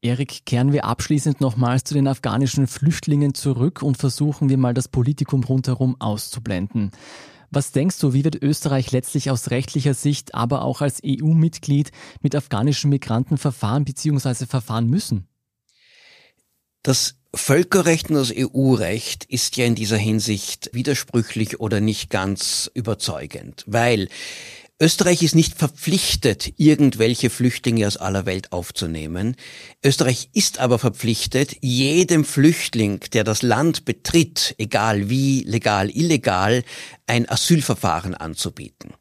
Erik, 0.03 0.45
kehren 0.45 0.73
wir 0.73 0.83
abschließend 0.83 1.39
nochmals 1.39 1.85
zu 1.85 1.93
den 1.93 2.09
afghanischen 2.09 2.67
Flüchtlingen 2.67 3.33
zurück 3.33 3.81
und 3.81 3.97
versuchen 3.97 4.49
wir 4.49 4.57
mal 4.57 4.73
das 4.73 4.89
Politikum 4.89 5.45
rundherum 5.45 5.95
auszublenden. 5.99 6.91
Was 7.53 7.71
denkst 7.71 7.99
du, 7.99 8.13
wie 8.13 8.23
wird 8.23 8.41
Österreich 8.41 8.91
letztlich 8.91 9.29
aus 9.29 9.51
rechtlicher 9.51 9.93
Sicht, 9.93 10.33
aber 10.33 10.63
auch 10.63 10.81
als 10.81 11.01
EU-Mitglied 11.05 11.91
mit 12.21 12.35
afghanischen 12.35 12.89
Migranten 12.89 13.37
verfahren 13.37 13.85
bzw. 13.85 14.47
verfahren 14.47 14.89
müssen? 14.89 15.27
Das 16.81 17.15
Völkerrecht 17.35 18.09
und 18.09 18.15
das 18.15 18.33
EU-Recht 18.35 19.25
ist 19.25 19.55
ja 19.57 19.65
in 19.65 19.75
dieser 19.75 19.97
Hinsicht 19.97 20.71
widersprüchlich 20.73 21.59
oder 21.59 21.79
nicht 21.79 22.09
ganz 22.09 22.69
überzeugend, 22.73 23.63
weil 23.67 24.07
Österreich 24.83 25.23
ist 25.23 25.33
nicht 25.33 25.57
verpflichtet, 25.57 26.55
irgendwelche 26.57 27.29
Flüchtlinge 27.29 27.87
aus 27.87 27.95
aller 27.95 28.25
Welt 28.25 28.51
aufzunehmen. 28.51 29.37
Österreich 29.81 30.27
ist 30.33 30.59
aber 30.59 30.77
verpflichtet, 30.77 31.55
jedem 31.61 32.25
Flüchtling, 32.25 32.99
der 33.13 33.23
das 33.23 33.43
Land 33.43 33.85
betritt, 33.85 34.55
egal 34.57 35.09
wie, 35.09 35.43
legal, 35.43 35.89
illegal, 35.89 36.65
ein 37.07 37.29
Asylverfahren 37.29 38.13
anzubieten. 38.13 38.93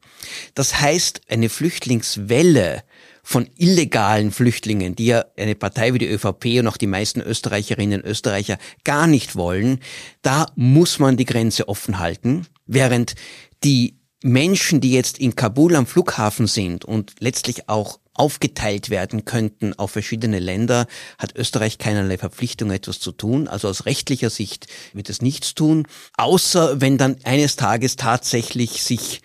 Das 0.55 0.81
heißt, 0.81 1.23
eine 1.29 1.49
Flüchtlingswelle 1.49 2.85
von 3.25 3.51
illegalen 3.57 4.31
Flüchtlingen, 4.31 4.95
die 4.95 5.07
ja 5.07 5.25
eine 5.37 5.57
Partei 5.57 5.95
wie 5.95 5.99
die 5.99 6.09
ÖVP 6.09 6.61
und 6.61 6.69
auch 6.69 6.77
die 6.77 6.87
meisten 6.87 7.21
Österreicherinnen 7.21 8.03
und 8.03 8.09
Österreicher 8.09 8.59
gar 8.85 9.09
nicht 9.09 9.35
wollen, 9.35 9.81
da 10.23 10.47
muss 10.55 11.01
man 11.01 11.17
die 11.17 11.25
Grenze 11.25 11.67
offen 11.67 11.99
halten, 11.99 12.47
während 12.67 13.17
die 13.65 13.97
Menschen, 14.25 14.81
die 14.81 14.93
jetzt 14.93 15.19
in 15.19 15.37
Kabul 15.37 15.75
am 15.77 15.87
Flughafen 15.87 16.47
sind 16.47 16.85
und 16.85 17.15
letztlich 17.21 17.69
auch 17.69 17.99
aufgeteilt 18.15 18.91
werden 18.91 19.25
könnten 19.25 19.73
auf 19.79 19.93
verschiedene 19.93 20.39
Länder, 20.39 20.87
hat 21.19 21.35
Österreich 21.35 21.79
keinerlei 21.79 22.19
Verpflichtung, 22.19 22.71
etwas 22.71 23.01
zu 23.01 23.13
tun. 23.13 23.49
Also 23.49 23.69
aus 23.69 23.87
rechtlicher 23.87 24.31
Sicht 24.31 24.67
wird 24.93 25.09
es 25.09 25.23
nichts 25.23 25.55
tun, 25.55 25.87
außer 26.17 26.81
wenn 26.81 26.99
dann 26.99 27.17
eines 27.25 27.57
Tages 27.57 27.97
tatsächlich 27.97 28.83
sich 28.83 29.23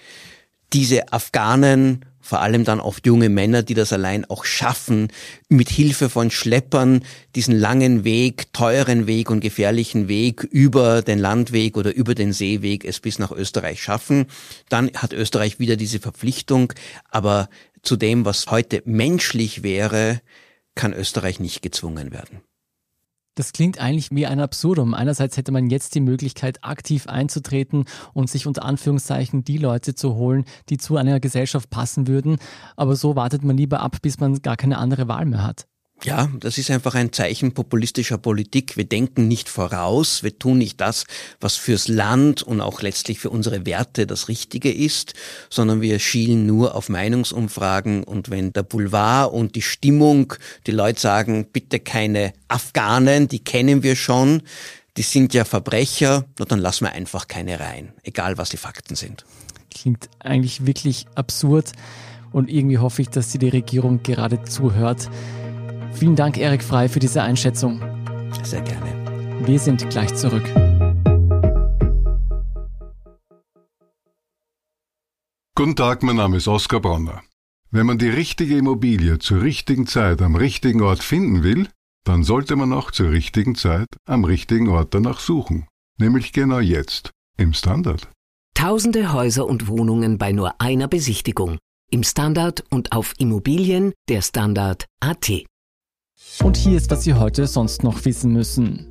diese 0.74 1.12
Afghanen 1.12 2.06
vor 2.28 2.42
allem 2.42 2.66
dann 2.66 2.82
oft 2.82 3.06
junge 3.06 3.30
Männer, 3.30 3.64
die 3.64 3.74
das 3.74 3.94
allein 3.94 4.26
auch 4.30 4.44
schaffen, 4.44 5.08
mit 5.48 5.70
Hilfe 5.70 6.10
von 6.10 6.30
Schleppern 6.30 7.06
diesen 7.36 7.58
langen 7.58 8.04
Weg, 8.04 8.52
teuren 8.52 9.08
Weg 9.08 9.30
und 9.30 9.40
gefährlichen 9.40 10.10
Weg 10.10 10.44
über 10.44 11.02
den 11.02 11.20
Landweg 11.20 11.78
oder 11.78 11.96
über 11.96 12.16
den 12.16 12.34
Seeweg 12.34 12.84
es 12.84 13.00
bis 13.00 13.18
nach 13.18 13.32
Österreich 13.32 13.82
schaffen. 13.82 14.26
Dann 14.68 14.92
hat 14.94 15.14
Österreich 15.14 15.58
wieder 15.60 15.78
diese 15.78 16.00
Verpflichtung, 16.00 16.74
aber 17.10 17.48
zu 17.82 17.96
dem, 17.96 18.26
was 18.26 18.48
heute 18.48 18.82
menschlich 18.84 19.64
wäre, 19.64 20.22
kann 20.76 20.92
Österreich 20.92 21.40
nicht 21.40 21.62
gezwungen 21.62 22.12
werden. 22.12 22.42
Das 23.38 23.54
klingt 23.54 23.80
eigentlich 23.80 24.10
wie 24.10 24.26
ein 24.26 24.40
Absurdum. 24.40 24.96
Einerseits 24.96 25.38
hätte 25.38 25.52
man 25.52 25.70
jetzt 25.70 25.94
die 25.94 26.00
Möglichkeit, 26.00 26.64
aktiv 26.64 27.06
einzutreten 27.06 27.86
und 28.14 28.32
sich 28.32 28.48
unter 28.48 28.66
Anführungszeichen 28.66 29.44
die 29.44 29.60
Leute 29.60 29.94
zu 29.94 30.16
holen, 30.16 30.44
die 30.70 30.78
zu 30.78 30.98
einer 30.98 31.20
Gesellschaft 31.20 31.70
passen 31.70 32.08
würden. 32.08 32.38
Aber 32.76 32.96
so 32.96 33.16
wartet 33.16 33.44
man 33.44 33.56
lieber 33.56 33.82
ab, 33.82 33.98
bis 34.02 34.20
man 34.20 34.42
gar 34.42 34.58
keine 34.58 34.80
andere 34.80 35.08
Wahl 35.08 35.26
mehr 35.26 35.44
hat. 35.44 35.68
Ja, 36.04 36.30
das 36.40 36.60
ist 36.60 36.70
einfach 36.70 36.94
ein 36.94 37.12
Zeichen 37.12 37.54
populistischer 37.54 38.20
Politik. 38.20 38.78
Wir 38.78 38.86
denken 38.86 39.28
nicht 39.28 39.50
voraus, 39.50 40.22
wir 40.22 40.38
tun 40.38 40.60
nicht 40.60 40.80
das, 40.80 41.06
was 41.40 41.56
fürs 41.56 41.88
Land 41.88 42.44
und 42.44 42.62
auch 42.62 42.82
letztlich 42.84 43.20
für 43.20 43.32
unsere 43.32 43.66
Werte 43.66 44.06
das 44.06 44.28
Richtige 44.28 44.72
ist, 44.72 45.16
sondern 45.50 45.82
wir 45.82 45.98
schielen 45.98 46.46
nur 46.46 46.76
auf 46.76 46.90
Meinungsumfragen 46.90 48.04
und 48.04 48.30
wenn 48.30 48.54
der 48.54 48.64
Boulevard 48.64 49.34
und 49.34 49.56
die 49.56 49.64
Stimmung, 49.64 50.34
die 50.68 50.72
Leute 50.72 51.00
sagen, 51.00 51.48
bitte 51.52 51.80
keine 51.80 52.34
Afghanen, 52.48 53.28
die 53.28 53.40
kennen 53.40 53.82
wir 53.82 53.96
schon, 53.96 54.44
die 54.98 55.04
sind 55.04 55.34
ja 55.34 55.46
Verbrecher, 55.46 56.26
dann 56.36 56.60
lassen 56.60 56.86
wir 56.86 56.92
einfach 56.92 57.28
keine 57.28 57.60
rein, 57.60 57.94
egal 58.04 58.38
was 58.38 58.50
die 58.50 58.58
Fakten 58.58 58.96
sind. 58.96 59.26
Klingt 59.72 60.10
eigentlich 60.20 60.66
wirklich 60.66 61.06
absurd 61.16 61.72
und 62.32 62.50
irgendwie 62.50 62.78
hoffe 62.78 63.02
ich, 63.02 63.10
dass 63.10 63.32
sie 63.32 63.40
die 63.40 63.50
Regierung 63.50 64.04
gerade 64.04 64.44
zuhört. 64.44 65.10
Vielen 65.94 66.16
Dank, 66.16 66.38
Erik 66.38 66.64
Frei, 66.64 66.90
für 66.90 67.00
diese 67.00 67.22
Einschätzung. 67.22 67.82
Sehr 68.44 68.62
gerne. 68.62 69.46
Wir 69.46 69.60
sind 69.60 69.90
gleich 69.90 70.14
zurück. 70.16 70.44
Guten 75.56 75.76
Tag, 75.76 76.04
mein 76.04 76.18
Name 76.18 76.38
ist 76.38 76.48
Oskar 76.48 76.80
Bronner. 76.80 77.24
Wenn 77.72 77.86
man 77.86 77.98
die 77.98 78.10
richtige 78.10 78.58
Immobilie 78.58 79.20
zur 79.20 79.42
richtigen 79.42 79.88
Zeit 79.88 80.22
am 80.22 80.36
richtigen 80.36 80.82
Ort 80.82 81.04
finden 81.04 81.44
will, 81.44 81.68
dann 82.06 82.24
sollte 82.24 82.56
man 82.56 82.72
auch 82.74 82.92
zur 82.92 83.12
richtigen 83.12 83.56
Zeit 83.56 83.88
am 84.06 84.24
richtigen 84.24 84.70
Ort 84.70 84.94
danach 84.94 85.20
suchen. 85.20 85.68
Nämlich 86.00 86.32
genau 86.32 86.60
jetzt, 86.60 87.12
im 87.38 87.54
Standard. 87.54 88.08
Tausende 88.54 89.12
Häuser 89.14 89.46
und 89.46 89.68
Wohnungen 89.68 90.18
bei 90.18 90.32
nur 90.32 90.62
einer 90.62 90.88
Besichtigung. 90.88 91.58
Im 91.92 92.04
Standard 92.04 92.64
und 92.70 92.92
auf 92.92 93.14
Immobilien 93.18 93.94
der 94.10 94.22
Standard 94.22 94.86
AT. 95.00 95.46
Und 96.44 96.58
hier 96.58 96.78
ist, 96.78 96.92
was 96.92 97.04
Sie 97.04 97.14
heute 97.14 97.48
sonst 97.48 97.84
noch 97.84 98.06
wissen 98.06 98.32
müssen. 98.32 98.88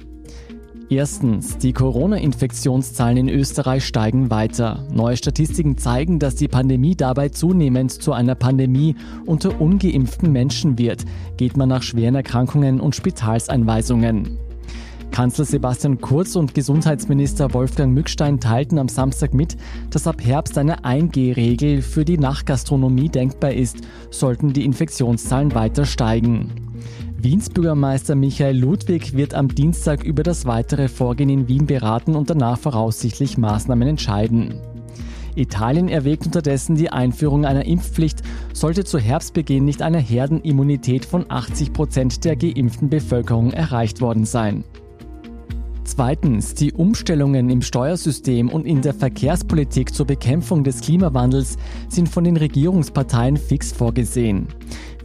Erstens, 0.88 1.58
die 1.58 1.72
Corona-Infektionszahlen 1.72 3.16
in 3.16 3.28
Österreich 3.28 3.84
steigen 3.84 4.30
weiter. 4.30 4.86
Neue 4.92 5.16
Statistiken 5.16 5.76
zeigen, 5.78 6.20
dass 6.20 6.36
die 6.36 6.46
Pandemie 6.46 6.94
dabei 6.94 7.28
zunehmend 7.28 7.90
zu 7.90 8.12
einer 8.12 8.36
Pandemie 8.36 8.94
unter 9.26 9.60
ungeimpften 9.60 10.30
Menschen 10.30 10.78
wird, 10.78 11.04
geht 11.36 11.56
man 11.56 11.68
nach 11.68 11.82
schweren 11.82 12.14
Erkrankungen 12.14 12.78
und 12.78 12.94
Spitalseinweisungen. 12.94 14.38
Kanzler 15.10 15.44
Sebastian 15.44 16.00
Kurz 16.00 16.36
und 16.36 16.54
Gesundheitsminister 16.54 17.52
Wolfgang 17.52 17.92
Mückstein 17.92 18.38
teilten 18.38 18.78
am 18.78 18.88
Samstag 18.88 19.34
mit, 19.34 19.56
dass 19.90 20.06
ab 20.06 20.22
Herbst 20.22 20.56
eine 20.58 20.84
1G-Regel 20.84 21.82
für 21.82 22.04
die 22.04 22.18
Nachtgastronomie 22.18 23.08
denkbar 23.08 23.52
ist, 23.52 23.78
sollten 24.10 24.52
die 24.52 24.64
Infektionszahlen 24.64 25.54
weiter 25.54 25.84
steigen. 25.84 26.65
Wiens 27.18 27.48
Bürgermeister 27.48 28.14
Michael 28.14 28.58
Ludwig 28.58 29.16
wird 29.16 29.32
am 29.32 29.48
Dienstag 29.48 30.04
über 30.04 30.22
das 30.22 30.44
weitere 30.44 30.86
Vorgehen 30.88 31.30
in 31.30 31.48
Wien 31.48 31.66
beraten 31.66 32.14
und 32.14 32.28
danach 32.28 32.58
voraussichtlich 32.58 33.38
Maßnahmen 33.38 33.88
entscheiden. 33.88 34.60
Italien 35.34 35.88
erwägt 35.88 36.26
unterdessen 36.26 36.76
die 36.76 36.90
Einführung 36.90 37.46
einer 37.46 37.64
Impfpflicht, 37.64 38.22
sollte 38.52 38.84
zu 38.84 38.98
Herbstbeginn 38.98 39.64
nicht 39.64 39.80
eine 39.80 39.98
Herdenimmunität 39.98 41.06
von 41.06 41.24
80 41.28 41.72
Prozent 41.72 42.24
der 42.24 42.36
geimpften 42.36 42.90
Bevölkerung 42.90 43.50
erreicht 43.50 44.00
worden 44.02 44.26
sein. 44.26 44.64
Zweitens, 45.84 46.54
die 46.54 46.72
Umstellungen 46.72 47.48
im 47.48 47.62
Steuersystem 47.62 48.50
und 48.50 48.66
in 48.66 48.82
der 48.82 48.92
Verkehrspolitik 48.92 49.94
zur 49.94 50.06
Bekämpfung 50.06 50.64
des 50.64 50.80
Klimawandels 50.80 51.56
sind 51.88 52.08
von 52.08 52.24
den 52.24 52.36
Regierungsparteien 52.36 53.36
fix 53.36 53.72
vorgesehen. 53.72 54.48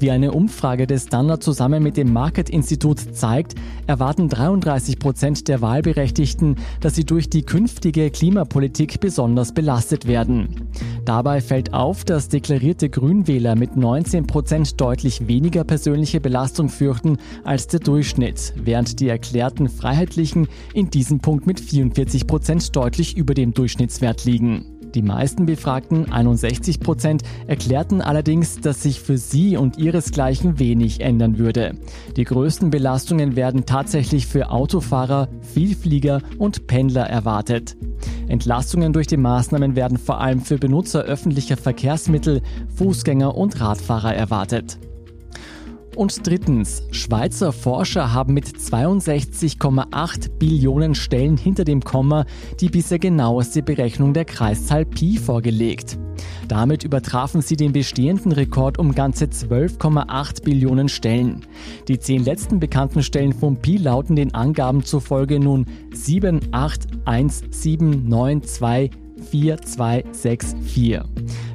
Wie 0.02 0.10
eine 0.10 0.32
Umfrage 0.32 0.88
des 0.88 1.04
Standard 1.04 1.44
zusammen 1.44 1.84
mit 1.84 1.96
dem 1.96 2.12
Market-Institut 2.12 3.00
zeigt, 3.16 3.54
erwarten 3.86 4.30
33 4.30 4.98
Prozent 4.98 5.48
der 5.48 5.62
Wahlberechtigten, 5.62 6.56
dass 6.80 6.96
sie 6.96 7.06
durch 7.06 7.30
die 7.30 7.44
künftige 7.44 8.10
Klimapolitik 8.10 9.00
besonders 9.00 9.54
belastet 9.54 10.08
werden. 10.08 10.72
Dabei 11.06 11.40
fällt 11.40 11.76
auf, 11.76 12.04
dass 12.04 12.30
deklarierte 12.30 12.90
Grünwähler 12.90 13.56
mit 13.56 13.78
19 13.78 14.26
Prozent 14.26 14.82
deutlich 14.82 15.28
weniger 15.28 15.64
persönliche 15.64 16.20
Belastung 16.20 16.70
fürchten 16.70 17.20
als 17.44 17.68
der 17.68 17.80
Durchschnitt, 17.80 18.56
während 18.56 19.00
die 19.00 19.08
erklärten 19.08 19.70
Freiheitlichen 19.70 20.48
in 20.74 20.90
diesem 20.90 21.20
Punkt 21.20 21.46
mit 21.46 21.60
44 21.60 22.26
Prozent 22.26 22.76
deutlich 22.76 23.16
über 23.18 23.36
dem 23.36 23.54
Durchschnittswert 23.54 24.26
liegen. 24.26 24.81
Die 24.94 25.02
meisten 25.02 25.46
Befragten, 25.46 26.12
61 26.12 26.80
Prozent, 26.80 27.24
erklärten 27.48 28.02
allerdings, 28.02 28.60
dass 28.60 28.84
sich 28.84 29.00
für 29.00 29.18
sie 29.18 29.56
und 29.56 29.78
ihresgleichen 29.78 30.60
wenig 30.60 31.00
ändern 31.00 31.38
würde. 31.38 31.76
Die 32.18 32.26
größten 32.26 32.70
Belastungen 32.70 33.36
werden 33.36 33.66
tatsächlich 33.66 34.28
für 34.28 34.50
Autofahrer, 34.50 35.30
Vielflieger 35.42 36.22
und 36.38 36.68
Pendler 36.68 37.08
erwartet. 37.08 37.78
Entlastungen 38.28 38.94
durch 38.94 39.08
die 39.08 39.18
Maßnahmen 39.18 39.76
werden 39.76 39.98
vor 39.98 40.20
allem 40.20 40.42
für 40.42 40.58
Benutzer 40.58 41.04
öffentlicher 41.04 41.58
Verkehrsmittel, 41.58 42.42
Fußgänger 42.76 43.36
und 43.36 43.60
Radfahrer 43.60 44.14
erwartet. 44.14 44.78
Und 45.96 46.26
drittens, 46.26 46.84
Schweizer 46.92 47.52
Forscher 47.52 48.14
haben 48.14 48.34
mit 48.34 48.46
62,8 48.46 50.30
Billionen 50.40 50.96
Stellen 50.96 51.36
hinter 51.38 51.66
dem 51.66 51.82
Komma 51.82 52.26
die 52.62 52.70
bisher 52.70 52.98
genaueste 52.98 53.62
Berechnung 53.62 54.14
der 54.14 54.26
Kreiszahl 54.26 54.86
Pi 54.86 55.18
vorgelegt. 55.18 55.98
Damit 56.48 56.84
übertrafen 56.84 57.42
sie 57.42 57.56
den 57.56 57.72
bestehenden 57.72 58.32
Rekord 58.32 58.78
um 58.78 58.94
ganze 58.94 59.26
12,8 59.26 60.44
Billionen 60.44 60.90
Stellen. 60.90 61.46
Die 61.88 62.00
zehn 62.00 62.24
letzten 62.24 62.60
bekannten 62.60 63.04
Stellen 63.04 63.34
von 63.34 63.58
Pi 63.58 63.78
lauten 63.78 64.16
den 64.16 64.34
Angaben 64.34 64.84
zufolge 64.84 65.40
nun 65.40 65.66
7, 65.94 66.40
8, 66.52 66.88
1, 67.06 67.44
7, 67.52 68.08
9, 68.08 68.44
2, 68.44 68.90
4264. 69.22 71.00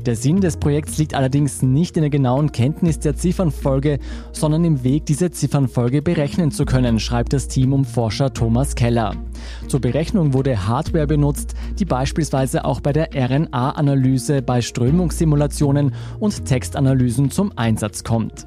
Der 0.06 0.14
Sinn 0.14 0.40
des 0.40 0.56
Projekts 0.56 0.98
liegt 0.98 1.14
allerdings 1.14 1.62
nicht 1.62 1.96
in 1.96 2.02
der 2.02 2.10
genauen 2.10 2.52
Kenntnis 2.52 3.00
der 3.00 3.16
Ziffernfolge, 3.16 3.98
sondern 4.32 4.64
im 4.64 4.84
Weg, 4.84 5.06
diese 5.06 5.32
Ziffernfolge 5.32 6.00
berechnen 6.00 6.52
zu 6.52 6.64
können, 6.64 7.00
schreibt 7.00 7.32
das 7.32 7.48
Team 7.48 7.72
um 7.72 7.84
Forscher 7.84 8.32
Thomas 8.32 8.76
Keller. 8.76 9.16
Zur 9.66 9.80
Berechnung 9.80 10.32
wurde 10.32 10.66
Hardware 10.68 11.08
benutzt, 11.08 11.54
die 11.78 11.84
beispielsweise 11.84 12.64
auch 12.64 12.80
bei 12.80 12.92
der 12.92 13.10
RNA-Analyse, 13.14 14.42
bei 14.42 14.62
Strömungssimulationen 14.62 15.92
und 16.20 16.44
Textanalysen 16.44 17.30
zum 17.30 17.52
Einsatz 17.56 18.04
kommt. 18.04 18.46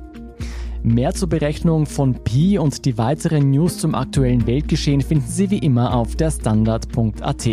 Mehr 0.81 1.13
zur 1.13 1.27
Berechnung 1.27 1.85
von 1.85 2.23
Pi 2.23 2.57
und 2.57 2.85
die 2.85 2.97
weiteren 2.97 3.51
News 3.51 3.79
zum 3.79 3.95
aktuellen 3.95 4.47
Weltgeschehen 4.47 5.01
finden 5.01 5.27
Sie 5.27 5.51
wie 5.51 5.57
immer 5.57 5.93
auf 5.93 6.15
der 6.15 6.31
Standard.at. 6.31 7.49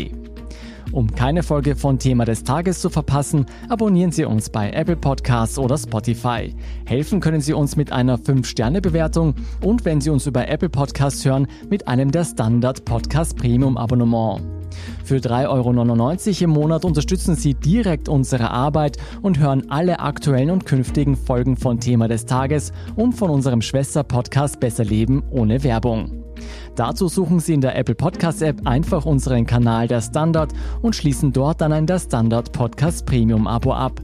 Um 0.97 1.15
keine 1.15 1.43
Folge 1.43 1.77
von 1.77 1.99
Thema 1.99 2.25
des 2.25 2.43
Tages 2.43 2.81
zu 2.81 2.89
verpassen, 2.89 3.45
abonnieren 3.69 4.13
Sie 4.13 4.25
uns 4.25 4.49
bei 4.49 4.71
Apple 4.71 4.97
Podcasts 4.97 5.59
oder 5.59 5.77
Spotify. 5.77 6.55
Helfen 6.87 7.21
können 7.21 7.43
Sie 7.43 7.53
uns 7.53 7.77
mit 7.77 7.93
einer 7.93 8.17
5-Sterne-Bewertung 8.17 9.35
und 9.63 9.85
wenn 9.85 10.01
Sie 10.01 10.09
uns 10.09 10.27
über 10.27 10.49
Apple 10.49 10.71
Podcasts 10.71 11.23
hören, 11.27 11.49
mit 11.69 11.87
einem 11.87 12.11
der 12.11 12.25
Standard 12.25 12.87
Podcast 12.87 13.37
Premium 13.37 13.77
Abonnement. 13.77 14.41
Für 15.05 15.17
3,99 15.17 15.49
Euro 15.49 16.45
im 16.45 16.51
Monat 16.51 16.87
unterstützen 16.87 17.37
Sie 17.37 17.53
direkt 17.53 18.09
unsere 18.09 18.51
Arbeit 18.51 18.97
und 19.21 19.39
hören 19.39 19.71
alle 19.71 20.01
aktuellen 20.01 20.51
und 20.51 20.65
künftigen 20.65 21.15
Folgen 21.15 21.59
von 21.59 21.79
Thema 21.79 22.09
des 22.09 22.25
Tages 22.25 22.73
und 22.97 23.13
von 23.13 23.29
unserem 23.29 23.61
Schwester-Podcast 23.61 24.61
Besser 24.61 24.87
Leben 24.87 25.23
ohne 25.31 25.63
Werbung. 25.63 26.26
Dazu 26.77 27.09
suchen 27.09 27.41
Sie 27.41 27.55
in 27.55 27.63
der 27.63 27.77
Apple 27.77 27.95
Podcast 27.95 28.43
App 28.43 28.67
einfach 28.67 29.07
unseren 29.07 29.47
Kanal 29.47 29.89
der 29.89 30.03
Standard 30.03 30.53
und 30.83 30.95
schließen 30.95 31.33
dort 31.33 31.63
dann 31.63 31.73
ein 31.73 31.87
der 31.87 31.99
Standard 31.99 32.53
Podcast 32.53 33.07
Premium 33.07 33.47
Abo 33.47 33.73
ab. 33.73 34.03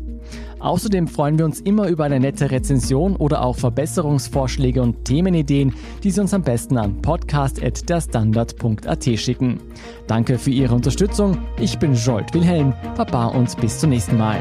Außerdem 0.59 1.07
freuen 1.09 1.39
wir 1.39 1.45
uns 1.45 1.61
immer 1.61 1.89
über 1.89 2.05
eine 2.05 2.21
nette 2.21 2.51
Rezension 2.51 3.17
oder 3.17 3.45
auch 3.45 3.57
Verbesserungsvorschläge 3.57 4.81
und 4.81 5.05
Themenideen, 5.05 5.75
die 6.03 6.11
Sie 6.11 6.21
uns 6.21 6.33
am 6.33 6.41
besten 6.43 6.79
an 6.79 7.03
podcast.derstandard.at 7.03 9.05
schicken. 9.19 9.61
Danke 10.07 10.39
für 10.39 10.51
Ihre 10.51 10.75
Unterstützung. 10.75 11.37
Ich 11.61 11.79
bin 11.79 11.93
Jolt 11.95 12.33
Wilhelm, 12.33 12.73
Papa 12.95 13.27
und 13.27 13.55
bis 13.61 13.81
zum 13.81 13.91
nächsten 13.91 14.17
Mal. 14.17 14.41